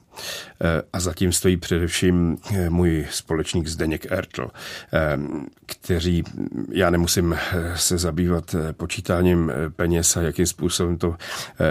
a 0.93 1.00
zatím 1.00 1.32
stojí 1.32 1.58
především 1.58 2.38
eh, 2.54 2.69
můj 2.69 3.08
společník 3.12 3.67
Zdeněk 3.67 4.12
Ertl, 4.12 4.47
eh, 4.93 5.17
kteří, 5.65 6.24
já 6.71 6.89
nemusím 6.89 7.38
se 7.76 7.97
zabývat 7.97 8.56
počítáním 8.71 9.52
peněz 9.76 10.17
a 10.17 10.21
jakým 10.21 10.45
způsobem 10.45 10.97
to 10.97 11.15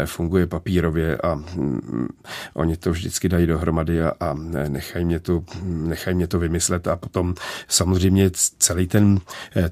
funguje 0.04 0.46
papírově 0.46 1.16
a 1.16 1.34
mm, 1.34 2.08
oni 2.54 2.76
to 2.76 2.90
vždycky 2.90 3.28
dají 3.28 3.46
dohromady 3.46 4.02
a, 4.02 4.12
a 4.20 4.34
nechají, 4.68 5.04
mě 5.04 5.20
to, 5.20 5.44
nechají 5.62 6.16
mě 6.16 6.26
to 6.26 6.38
vymyslet. 6.38 6.86
A 6.88 6.96
potom 6.96 7.34
samozřejmě 7.68 8.30
celý 8.58 8.86
ten 8.86 9.20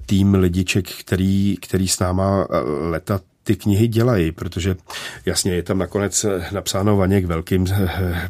tým 0.07 0.35
lidiček, 0.35 0.89
který, 0.89 1.57
který 1.61 1.89
s 1.89 1.99
náma 1.99 2.47
letat 2.91 3.23
ty 3.49 3.57
knihy 3.57 3.89
dělají, 3.89 4.33
protože 4.33 4.77
jasně 5.27 5.55
je 5.55 5.63
tam 5.63 5.79
nakonec 5.79 6.27
napsáno 6.53 6.97
Vaněk 6.97 7.25
velkým 7.25 7.67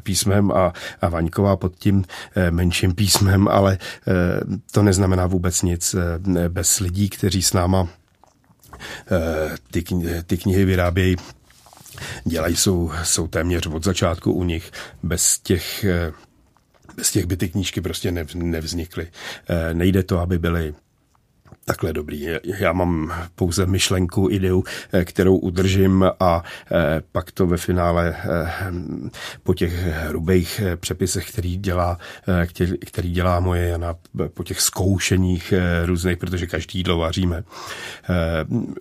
písmem 0.02 0.50
a, 0.50 0.72
a 1.00 1.09
Vaňková 1.09 1.57
pod 1.57 1.76
tím 1.76 2.04
menším 2.50 2.94
písmem, 2.94 3.48
ale 3.48 3.78
to 4.72 4.83
neznamená 4.83 5.26
vůbec 5.26 5.62
nic 5.62 5.94
bez 6.48 6.81
lidí, 6.81 7.09
kteří 7.09 7.42
s 7.42 7.52
náma 7.52 7.88
ty, 9.70 9.85
ty 10.26 10.37
knihy 10.37 10.64
vyrábějí 10.64 11.16
dělají, 12.24 12.57
jsou, 12.57 12.90
jsou 13.02 13.26
téměř 13.26 13.66
od 13.66 13.85
začátku 13.85 14.33
u 14.33 14.44
nich. 14.44 14.70
Bez 15.02 15.38
těch, 15.38 15.85
bez 16.96 17.11
těch 17.11 17.26
by 17.26 17.37
ty 17.37 17.48
knížky 17.48 17.81
prostě 17.81 18.12
nevznikly. 18.35 19.09
Nejde 19.72 20.02
to, 20.02 20.18
aby 20.18 20.38
byly 20.38 20.74
takhle 21.68 21.92
dobrý. 21.92 22.26
Já 22.44 22.72
mám 22.72 23.12
pouze 23.35 23.66
myšlenku, 23.66 24.28
ideu, 24.31 24.64
eh, 24.92 25.04
kterou 25.04 25.37
udržím 25.37 26.04
a 26.20 26.42
eh, 26.72 27.02
pak 27.12 27.33
to 27.33 27.46
ve 27.46 27.57
finále 27.57 28.16
eh, 28.18 28.52
po 29.42 29.54
těch 29.54 29.72
hrubých 29.72 30.61
přepisech, 30.76 31.31
který 31.31 31.57
dělá, 31.57 31.98
který 32.87 33.11
dělá 33.11 33.40
moje 33.40 33.68
Jana, 33.68 33.94
po 34.35 34.44
těch 34.44 34.61
zkoušeních 34.61 35.54
různých, 35.85 36.16
protože 36.16 36.46
každý 36.46 36.78
jídlo 36.78 36.98
vaříme. 36.98 37.44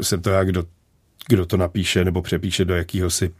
Jsem 0.02 0.21
to 0.21 0.30
já, 0.30 0.43
kdo 0.43 0.63
kdo 1.28 1.46
to 1.46 1.58
napíše 1.58 2.06
nebo 2.06 2.22
přepíše 2.22 2.66
do 2.66 2.76
jakéhosi 2.76 3.34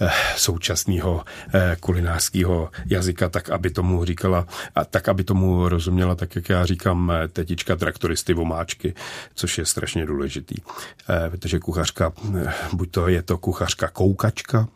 eh, 0.00 0.10
současného 0.36 1.24
eh, 1.54 1.76
kulinářského 1.80 2.70
jazyka, 2.86 3.28
tak 3.28 3.50
aby 3.50 3.70
tomu 3.70 4.04
říkala, 4.04 4.46
a 4.74 4.84
tak 4.84 5.08
aby 5.08 5.24
tomu 5.24 5.68
rozuměla, 5.68 6.14
tak 6.14 6.36
jak 6.36 6.48
já 6.48 6.66
říkám, 6.66 7.12
eh, 7.14 7.28
tetička 7.28 7.76
traktoristy 7.76 8.34
vomáčky, 8.34 8.94
což 9.34 9.58
je 9.58 9.66
strašně 9.66 10.06
důležitý. 10.06 10.54
Protože 11.30 11.58
kuchařka, 11.58 12.12
buď 12.72 12.90
to 12.90 13.08
je 13.08 13.22
to 13.22 13.38
kuchařka 13.38 13.88
koukačka, 13.88 14.68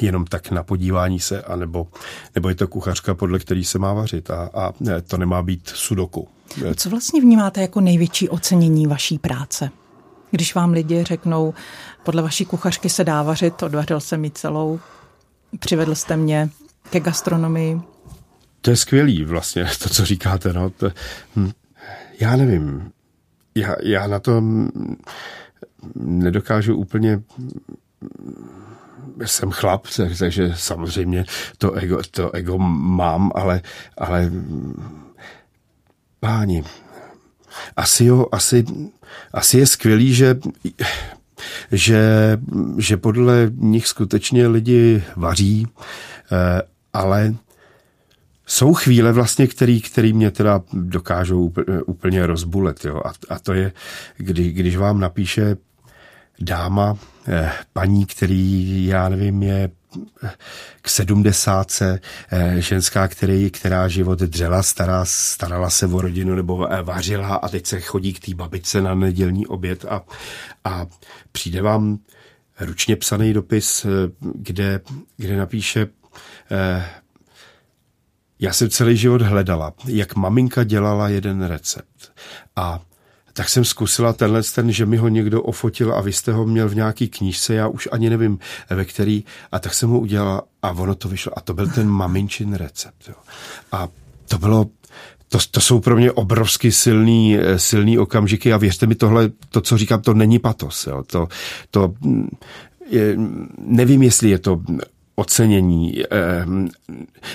jenom 0.00 0.24
tak 0.24 0.50
na 0.50 0.62
podívání 0.62 1.20
se, 1.20 1.42
anebo, 1.42 1.86
nebo 2.34 2.48
je 2.48 2.54
to 2.54 2.68
kuchařka, 2.68 3.14
podle 3.14 3.38
který 3.38 3.64
se 3.64 3.78
má 3.78 3.92
vařit 3.92 4.30
a, 4.30 4.50
a 4.54 4.72
to 5.06 5.16
nemá 5.16 5.42
být 5.42 5.68
sudoku. 5.74 6.28
Co 6.76 6.90
vlastně 6.90 7.20
vnímáte 7.20 7.60
jako 7.60 7.80
největší 7.80 8.28
ocenění 8.28 8.86
vaší 8.86 9.18
práce? 9.18 9.70
Když 10.32 10.54
vám 10.54 10.72
lidi 10.72 11.04
řeknou, 11.04 11.54
podle 12.02 12.22
vaší 12.22 12.44
kuchařky 12.44 12.88
se 12.88 13.04
dá 13.04 13.22
vařit, 13.22 13.62
odvařil 13.62 14.00
jsem 14.00 14.20
mi 14.20 14.30
celou, 14.30 14.80
přivedl 15.58 15.94
jste 15.94 16.16
mě 16.16 16.50
ke 16.90 17.00
gastronomii. 17.00 17.80
To 18.60 18.70
je 18.70 18.76
skvělý 18.76 19.24
vlastně, 19.24 19.66
to, 19.82 19.88
co 19.88 20.04
říkáte. 20.04 20.52
No. 20.52 20.70
To, 20.70 20.90
hm, 21.36 21.50
já 22.20 22.36
nevím. 22.36 22.92
Já, 23.54 23.76
já 23.82 24.06
na 24.06 24.18
to 24.18 24.42
nedokážu 25.96 26.76
úplně 26.76 27.22
jsem 29.24 29.50
chlap, 29.50 29.86
takže 30.18 30.54
samozřejmě 30.56 31.24
to 31.58 31.72
ego, 31.72 31.98
to 32.10 32.34
ego 32.34 32.58
mám, 32.58 33.32
ale, 33.34 33.60
ale 33.98 34.30
páni, 36.20 36.64
asi 37.76 38.04
jo, 38.04 38.26
asi, 38.32 38.64
asi 39.32 39.58
je 39.58 39.66
skvělý, 39.66 40.14
že 40.14 40.36
že, 41.72 42.38
že 42.78 42.96
podle 42.96 43.50
nich 43.54 43.86
skutečně 43.86 44.46
lidi 44.46 45.02
vaří, 45.16 45.66
eh, 46.32 46.62
ale 46.92 47.34
jsou 48.46 48.74
chvíle 48.74 49.12
vlastně, 49.12 49.46
který, 49.46 49.80
který 49.80 50.12
mě 50.12 50.30
teda 50.30 50.62
dokážou 50.72 51.52
úplně 51.86 52.26
rozbulet. 52.26 52.84
Jo? 52.84 53.02
A, 53.04 53.12
a 53.28 53.38
to 53.38 53.52
je, 53.52 53.72
kdy, 54.16 54.50
když 54.50 54.76
vám 54.76 55.00
napíše 55.00 55.56
dáma, 56.40 56.98
eh, 57.28 57.52
paní, 57.72 58.06
který, 58.06 58.86
já 58.86 59.08
nevím, 59.08 59.42
je 59.42 59.70
k 60.82 60.88
sedmdesátce, 60.88 62.00
eh, 62.30 62.54
ženská, 62.58 63.08
který, 63.08 63.50
která 63.50 63.88
život 63.88 64.18
dřela, 64.18 64.62
stará, 64.62 65.04
starala 65.04 65.70
se 65.70 65.86
o 65.86 66.00
rodinu 66.00 66.34
nebo 66.34 66.72
eh, 66.72 66.82
vařila 66.82 67.34
a 67.34 67.48
teď 67.48 67.66
se 67.66 67.80
chodí 67.80 68.12
k 68.12 68.26
té 68.26 68.34
babičce 68.34 68.80
na 68.80 68.94
nedělní 68.94 69.46
oběd 69.46 69.84
a, 69.84 70.02
a 70.64 70.86
přijde 71.32 71.62
vám 71.62 71.98
ručně 72.60 72.96
psaný 72.96 73.32
dopis, 73.32 73.86
kde, 74.20 74.80
kde 75.16 75.36
napíše 75.36 75.86
já 78.42 78.52
jsem 78.52 78.70
celý 78.70 78.96
život 78.96 79.22
hledala, 79.22 79.72
jak 79.86 80.16
maminka 80.16 80.64
dělala 80.64 81.08
jeden 81.08 81.42
recept. 81.42 82.12
A 82.56 82.80
tak 83.32 83.48
jsem 83.48 83.64
zkusila 83.64 84.12
tenhle 84.12 84.42
ten, 84.42 84.72
že 84.72 84.86
mi 84.86 84.96
ho 84.96 85.08
někdo 85.08 85.42
ofotil 85.42 85.94
a 85.94 86.00
vy 86.00 86.12
jste 86.12 86.32
ho 86.32 86.46
měl 86.46 86.68
v 86.68 86.74
nějaký 86.74 87.08
knížce, 87.08 87.54
já 87.54 87.68
už 87.68 87.88
ani 87.92 88.10
nevím 88.10 88.38
ve 88.70 88.84
který, 88.84 89.24
a 89.52 89.58
tak 89.58 89.74
jsem 89.74 89.90
ho 89.90 90.00
udělala 90.00 90.42
a 90.62 90.70
ono 90.70 90.94
to 90.94 91.08
vyšlo. 91.08 91.38
A 91.38 91.40
to 91.40 91.54
byl 91.54 91.66
ten 91.66 91.88
maminčin 91.88 92.54
recept. 92.54 93.08
Jo. 93.08 93.14
A 93.72 93.88
to 94.28 94.38
bylo, 94.38 94.66
to, 95.28 95.38
to 95.50 95.60
jsou 95.60 95.80
pro 95.80 95.96
mě 95.96 96.12
obrovsky 96.12 96.72
silný, 96.72 97.38
silný 97.56 97.98
okamžiky 97.98 98.52
a 98.52 98.56
věřte 98.56 98.86
mi 98.86 98.94
tohle, 98.94 99.30
to, 99.48 99.60
co 99.60 99.78
říkám, 99.78 100.02
to 100.02 100.14
není 100.14 100.38
patos. 100.38 100.86
Jo. 100.86 101.02
To, 101.06 101.28
to 101.70 101.94
je, 102.90 103.16
nevím, 103.58 104.02
jestli 104.02 104.30
je 104.30 104.38
to 104.38 104.60
ocenění. 105.14 106.02
Ehm, 106.10 106.68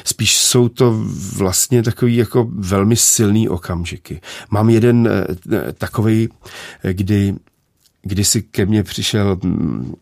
spíš 0.04 0.38
jsou 0.38 0.70
to 0.70 1.06
vlastně 1.38 1.84
takový 1.84 2.16
jako 2.16 2.48
velmi 2.52 2.96
silný 2.96 3.50
okamžiky. 3.50 4.22
Mám 4.50 4.70
jeden 4.70 5.10
eh, 5.10 5.74
takový, 5.74 6.30
eh, 6.84 6.94
kdy, 6.94 7.36
kdy 8.02 8.26
si 8.26 8.42
ke 8.42 8.66
mně 8.66 8.84
přišel 8.84 9.40
mm, 9.44 9.96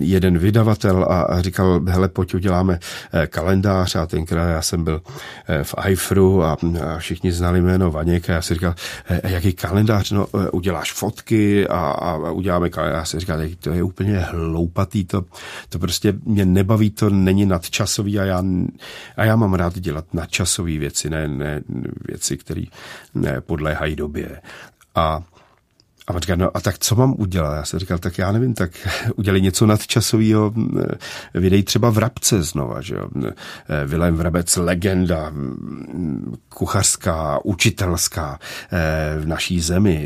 jeden 0.00 0.38
vydavatel 0.38 1.04
a, 1.04 1.42
říkal, 1.42 1.80
hele, 1.88 2.08
pojď 2.08 2.34
uděláme 2.34 2.78
eh, 3.12 3.26
kalendář 3.26 3.96
a 3.96 4.06
tenkrát 4.06 4.48
já 4.48 4.62
jsem 4.62 4.84
byl 4.84 5.02
eh, 5.48 5.64
v 5.64 5.74
iFru 5.88 6.42
a, 6.42 6.56
a 6.86 6.98
všichni 6.98 7.32
znali 7.32 7.60
jméno 7.60 7.90
Vaněk 7.90 8.30
a 8.30 8.32
já 8.32 8.42
si 8.42 8.54
říkal, 8.54 8.74
eh, 9.08 9.20
jaký 9.32 9.52
kalendář, 9.52 10.10
no 10.10 10.26
uděláš 10.52 10.92
fotky 10.92 11.68
a, 11.68 11.80
a 11.80 12.30
uděláme 12.30 12.70
kalendář. 12.70 12.98
Já 12.98 13.04
si 13.04 13.20
říkal, 13.20 13.38
to 13.60 13.70
je 13.70 13.82
úplně 13.82 14.18
hloupatý, 14.18 15.04
to, 15.04 15.24
to 15.68 15.78
prostě 15.78 16.14
mě 16.24 16.44
nebaví, 16.44 16.90
to 16.90 17.10
není 17.10 17.46
nadčasový 17.46 18.18
a 18.18 18.24
já, 18.24 18.42
a 19.16 19.24
já 19.24 19.36
mám 19.36 19.54
rád 19.54 19.78
dělat 19.78 20.14
nadčasové 20.14 20.78
věci, 20.78 21.10
ne, 21.10 21.28
ne 21.28 21.60
věci, 22.08 22.36
které 22.36 22.64
podléhají 23.40 23.96
době. 23.96 24.40
A 24.94 25.22
a 26.08 26.14
on 26.14 26.20
říká, 26.20 26.36
no 26.36 26.56
a 26.56 26.60
tak 26.60 26.78
co 26.78 26.96
mám 26.96 27.14
udělat? 27.18 27.56
Já 27.56 27.64
jsem 27.64 27.80
říkal, 27.80 27.98
tak 27.98 28.18
já 28.18 28.32
nevím, 28.32 28.54
tak 28.54 28.70
udělej 29.16 29.42
něco 29.42 29.66
nadčasového, 29.66 30.54
vydej 31.34 31.62
třeba 31.62 31.90
Vrabce 31.90 32.42
znova, 32.42 32.80
že 32.80 32.94
jo. 32.94 33.08
Vilém 33.86 34.16
Vrabec, 34.16 34.56
legenda, 34.56 35.32
kuchařská, 36.48 37.44
učitelská 37.44 38.38
v 39.20 39.26
naší 39.26 39.60
zemi. 39.60 40.02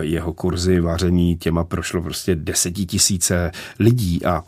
Jeho 0.00 0.32
kurzy 0.32 0.80
vaření 0.80 1.36
těma 1.36 1.64
prošlo 1.64 2.02
prostě 2.02 2.34
desetitisíce 2.34 3.50
lidí 3.78 4.24
a, 4.24 4.44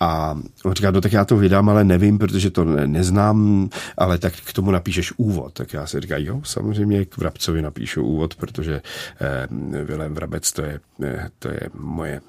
a 0.00 0.38
on 0.64 0.72
říká, 0.72 0.90
no 0.90 1.00
tak 1.00 1.12
já 1.12 1.24
to 1.24 1.36
vydám, 1.36 1.68
ale 1.68 1.84
nevím, 1.84 2.18
protože 2.18 2.50
to 2.50 2.64
neznám, 2.64 3.68
ale 3.96 4.18
tak 4.18 4.32
k 4.34 4.52
tomu 4.52 4.70
napíšeš 4.70 5.12
úvod. 5.16 5.52
Tak 5.52 5.72
já 5.72 5.86
si 5.86 6.00
říkám, 6.00 6.20
jo, 6.20 6.40
samozřejmě 6.44 7.04
k 7.04 7.16
Vrabcovi 7.16 7.62
napíšu 7.62 8.02
úvod, 8.04 8.34
protože 8.34 8.82
eh, 9.20 9.48
Vilém 9.84 10.14
Vrabec 10.14 10.43
Vůbec 10.44 10.52
to 10.52 10.62
je, 10.62 10.80
eh, 11.04 11.28
to 11.38 11.48
je 11.48 11.60
moje 11.74 12.20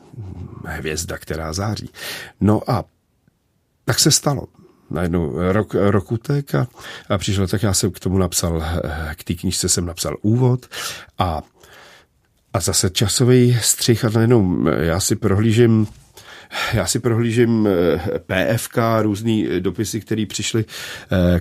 hvězda, 0.65 1.17
která 1.17 1.53
září. 1.53 1.89
No 2.41 2.61
a 2.67 2.85
tak 3.85 3.99
se 3.99 4.11
stalo. 4.11 4.47
Najednou 4.89 5.51
rok, 5.51 5.73
rok 5.73 6.11
utek 6.11 6.55
a, 6.55 6.67
a 7.09 7.17
přišel, 7.17 7.47
tak 7.47 7.63
já 7.63 7.73
jsem 7.73 7.91
k 7.91 7.99
tomu 7.99 8.17
napsal, 8.17 8.63
eh, 8.63 9.15
k 9.15 9.23
té 9.23 9.33
knižce 9.33 9.69
jsem 9.69 9.85
napsal 9.85 10.17
úvod 10.21 10.65
a, 11.17 11.41
a 12.53 12.59
zase 12.59 12.89
časový 12.89 13.57
střih 13.61 14.05
a 14.05 14.09
najednou 14.09 14.67
eh, 14.67 14.85
já 14.85 14.99
si 14.99 15.15
prohlížím 15.15 15.87
já 16.73 16.85
si 16.85 16.99
prohlížím 16.99 17.67
PFK, 18.25 18.77
různý 19.01 19.47
dopisy, 19.59 20.01
které 20.01 20.25
přišly 20.25 20.65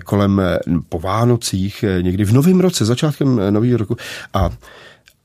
kolem 0.03 0.41
po 0.89 0.99
Vánocích, 0.99 1.85
někdy 2.01 2.23
v 2.23 2.33
novém 2.33 2.59
roce, 2.59 2.85
začátkem 2.85 3.53
nového 3.53 3.77
roku. 3.77 3.97
A, 4.33 4.49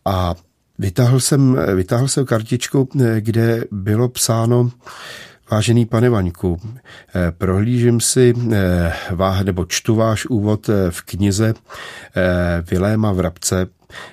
a 0.04 0.34
Vytáhl 0.80 1.20
jsem, 1.20 1.58
vytáhl 1.74 2.08
jsem 2.08 2.26
kartičku, 2.26 2.88
kde 3.20 3.64
bylo 3.70 4.08
psáno 4.08 4.70
Vážený 5.50 5.86
pane 5.86 6.10
Vaňku, 6.10 6.60
prohlížím 7.38 8.00
si 8.00 8.34
váh, 9.10 9.40
nebo 9.40 9.64
čtu 9.64 9.94
váš 9.94 10.26
úvod 10.26 10.70
v 10.90 11.02
knize 11.02 11.54
Viléma 12.70 13.12
Vrabce 13.12 13.66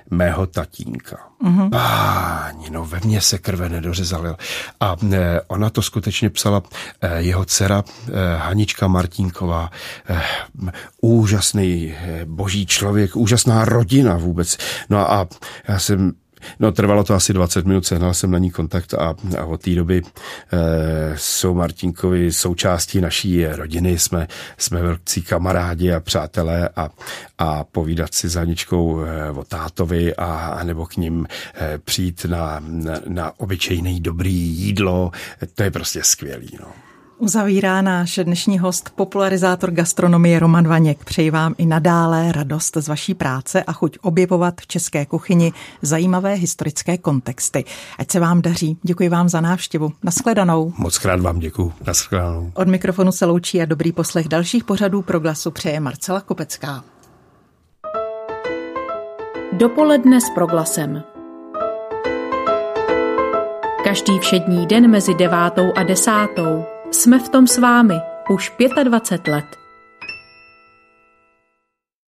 mého 0.09 0.45
tatínka. 0.45 1.17
Mm-hmm. 1.43 1.69
Páni, 1.69 2.69
no 2.69 2.85
ve 2.85 2.99
mně 3.03 3.21
se 3.21 3.37
krve 3.37 3.69
nedořezal. 3.69 4.37
A 4.79 4.95
e, 5.11 5.41
ona 5.47 5.69
to 5.69 5.81
skutečně 5.81 6.29
psala 6.29 6.63
jeho 7.17 7.45
dcera 7.45 7.83
Hanička 8.37 8.87
Martínková. 8.87 9.71
E, 10.09 10.21
úžasný 11.01 11.93
boží 12.25 12.65
člověk, 12.65 13.15
úžasná 13.15 13.65
rodina 13.65 14.17
vůbec. 14.17 14.57
No 14.89 15.11
a 15.11 15.27
já 15.67 15.79
jsem 15.79 16.13
No, 16.59 16.71
trvalo 16.71 17.03
to 17.03 17.13
asi 17.13 17.33
20 17.33 17.65
minut, 17.65 17.85
sehnal 17.85 18.13
jsem 18.13 18.31
na 18.31 18.37
ní 18.37 18.51
kontakt 18.51 18.93
a, 18.93 19.15
a 19.39 19.45
od 19.45 19.61
té 19.61 19.75
doby 19.75 20.01
e, 20.01 21.13
jsou 21.17 21.53
Martinkovi 21.53 22.31
součástí 22.31 23.01
naší 23.01 23.45
rodiny, 23.45 23.99
jsme, 23.99 24.27
jsme 24.57 24.81
velcí 24.81 25.21
kamarádi 25.21 25.93
a 25.93 25.99
přátelé 25.99 26.69
a, 26.75 26.89
a 27.37 27.63
povídat 27.63 28.13
si 28.13 28.29
za 28.29 28.41
Aničkou 28.41 29.01
e, 29.01 29.31
o 29.31 29.43
tátovi 29.43 30.15
a, 30.15 30.25
a 30.25 30.63
nebo 30.63 30.85
k 30.85 30.97
ním 30.97 31.27
e, 31.55 31.77
přijít 31.77 32.25
na, 32.25 32.59
na, 32.59 32.93
na 33.07 33.31
obyčejný 33.37 34.01
dobrý 34.01 34.33
jídlo, 34.33 35.11
to 35.55 35.63
je 35.63 35.71
prostě 35.71 36.03
skvělý. 36.03 36.57
No. 36.59 36.86
Uzavírá 37.19 37.81
náš 37.81 38.19
dnešní 38.23 38.59
host, 38.59 38.89
popularizátor 38.95 39.71
gastronomie 39.71 40.39
Roman 40.39 40.67
Vaněk. 40.67 41.03
Přeji 41.03 41.31
vám 41.31 41.55
i 41.57 41.65
nadále 41.65 42.31
radost 42.31 42.77
z 42.77 42.87
vaší 42.87 43.13
práce 43.13 43.63
a 43.63 43.73
chuť 43.73 43.97
objevovat 44.01 44.61
v 44.61 44.67
české 44.67 45.05
kuchyni 45.05 45.53
zajímavé 45.81 46.33
historické 46.33 46.97
kontexty. 46.97 47.65
Ať 47.99 48.11
se 48.11 48.19
vám 48.19 48.41
daří. 48.41 48.77
Děkuji 48.83 49.09
vám 49.09 49.29
za 49.29 49.41
návštěvu. 49.41 49.91
Naschledanou. 50.03 50.73
Moc 50.77 50.97
krát 50.97 51.19
vám 51.21 51.39
děkuji. 51.39 51.73
Naschledanou. 51.87 52.51
Od 52.53 52.67
mikrofonu 52.67 53.11
se 53.11 53.25
loučí 53.25 53.61
a 53.61 53.65
dobrý 53.65 53.91
poslech 53.91 54.27
dalších 54.27 54.63
pořadů 54.63 55.01
pro 55.01 55.19
glasu 55.19 55.51
přeje 55.51 55.79
Marcela 55.79 56.21
Kopecká. 56.21 56.83
Dopoledne 59.53 60.21
s 60.21 60.29
proglasem. 60.29 61.03
Každý 63.83 64.19
všední 64.19 64.65
den 64.65 64.91
mezi 64.91 65.13
devátou 65.13 65.73
a 65.75 65.83
desátou 65.83 66.76
jsme 66.91 67.19
v 67.19 67.29
tom 67.29 67.47
s 67.47 67.57
vámi 67.57 67.95
už 68.29 68.53
25 68.83 69.31
let. 69.33 69.66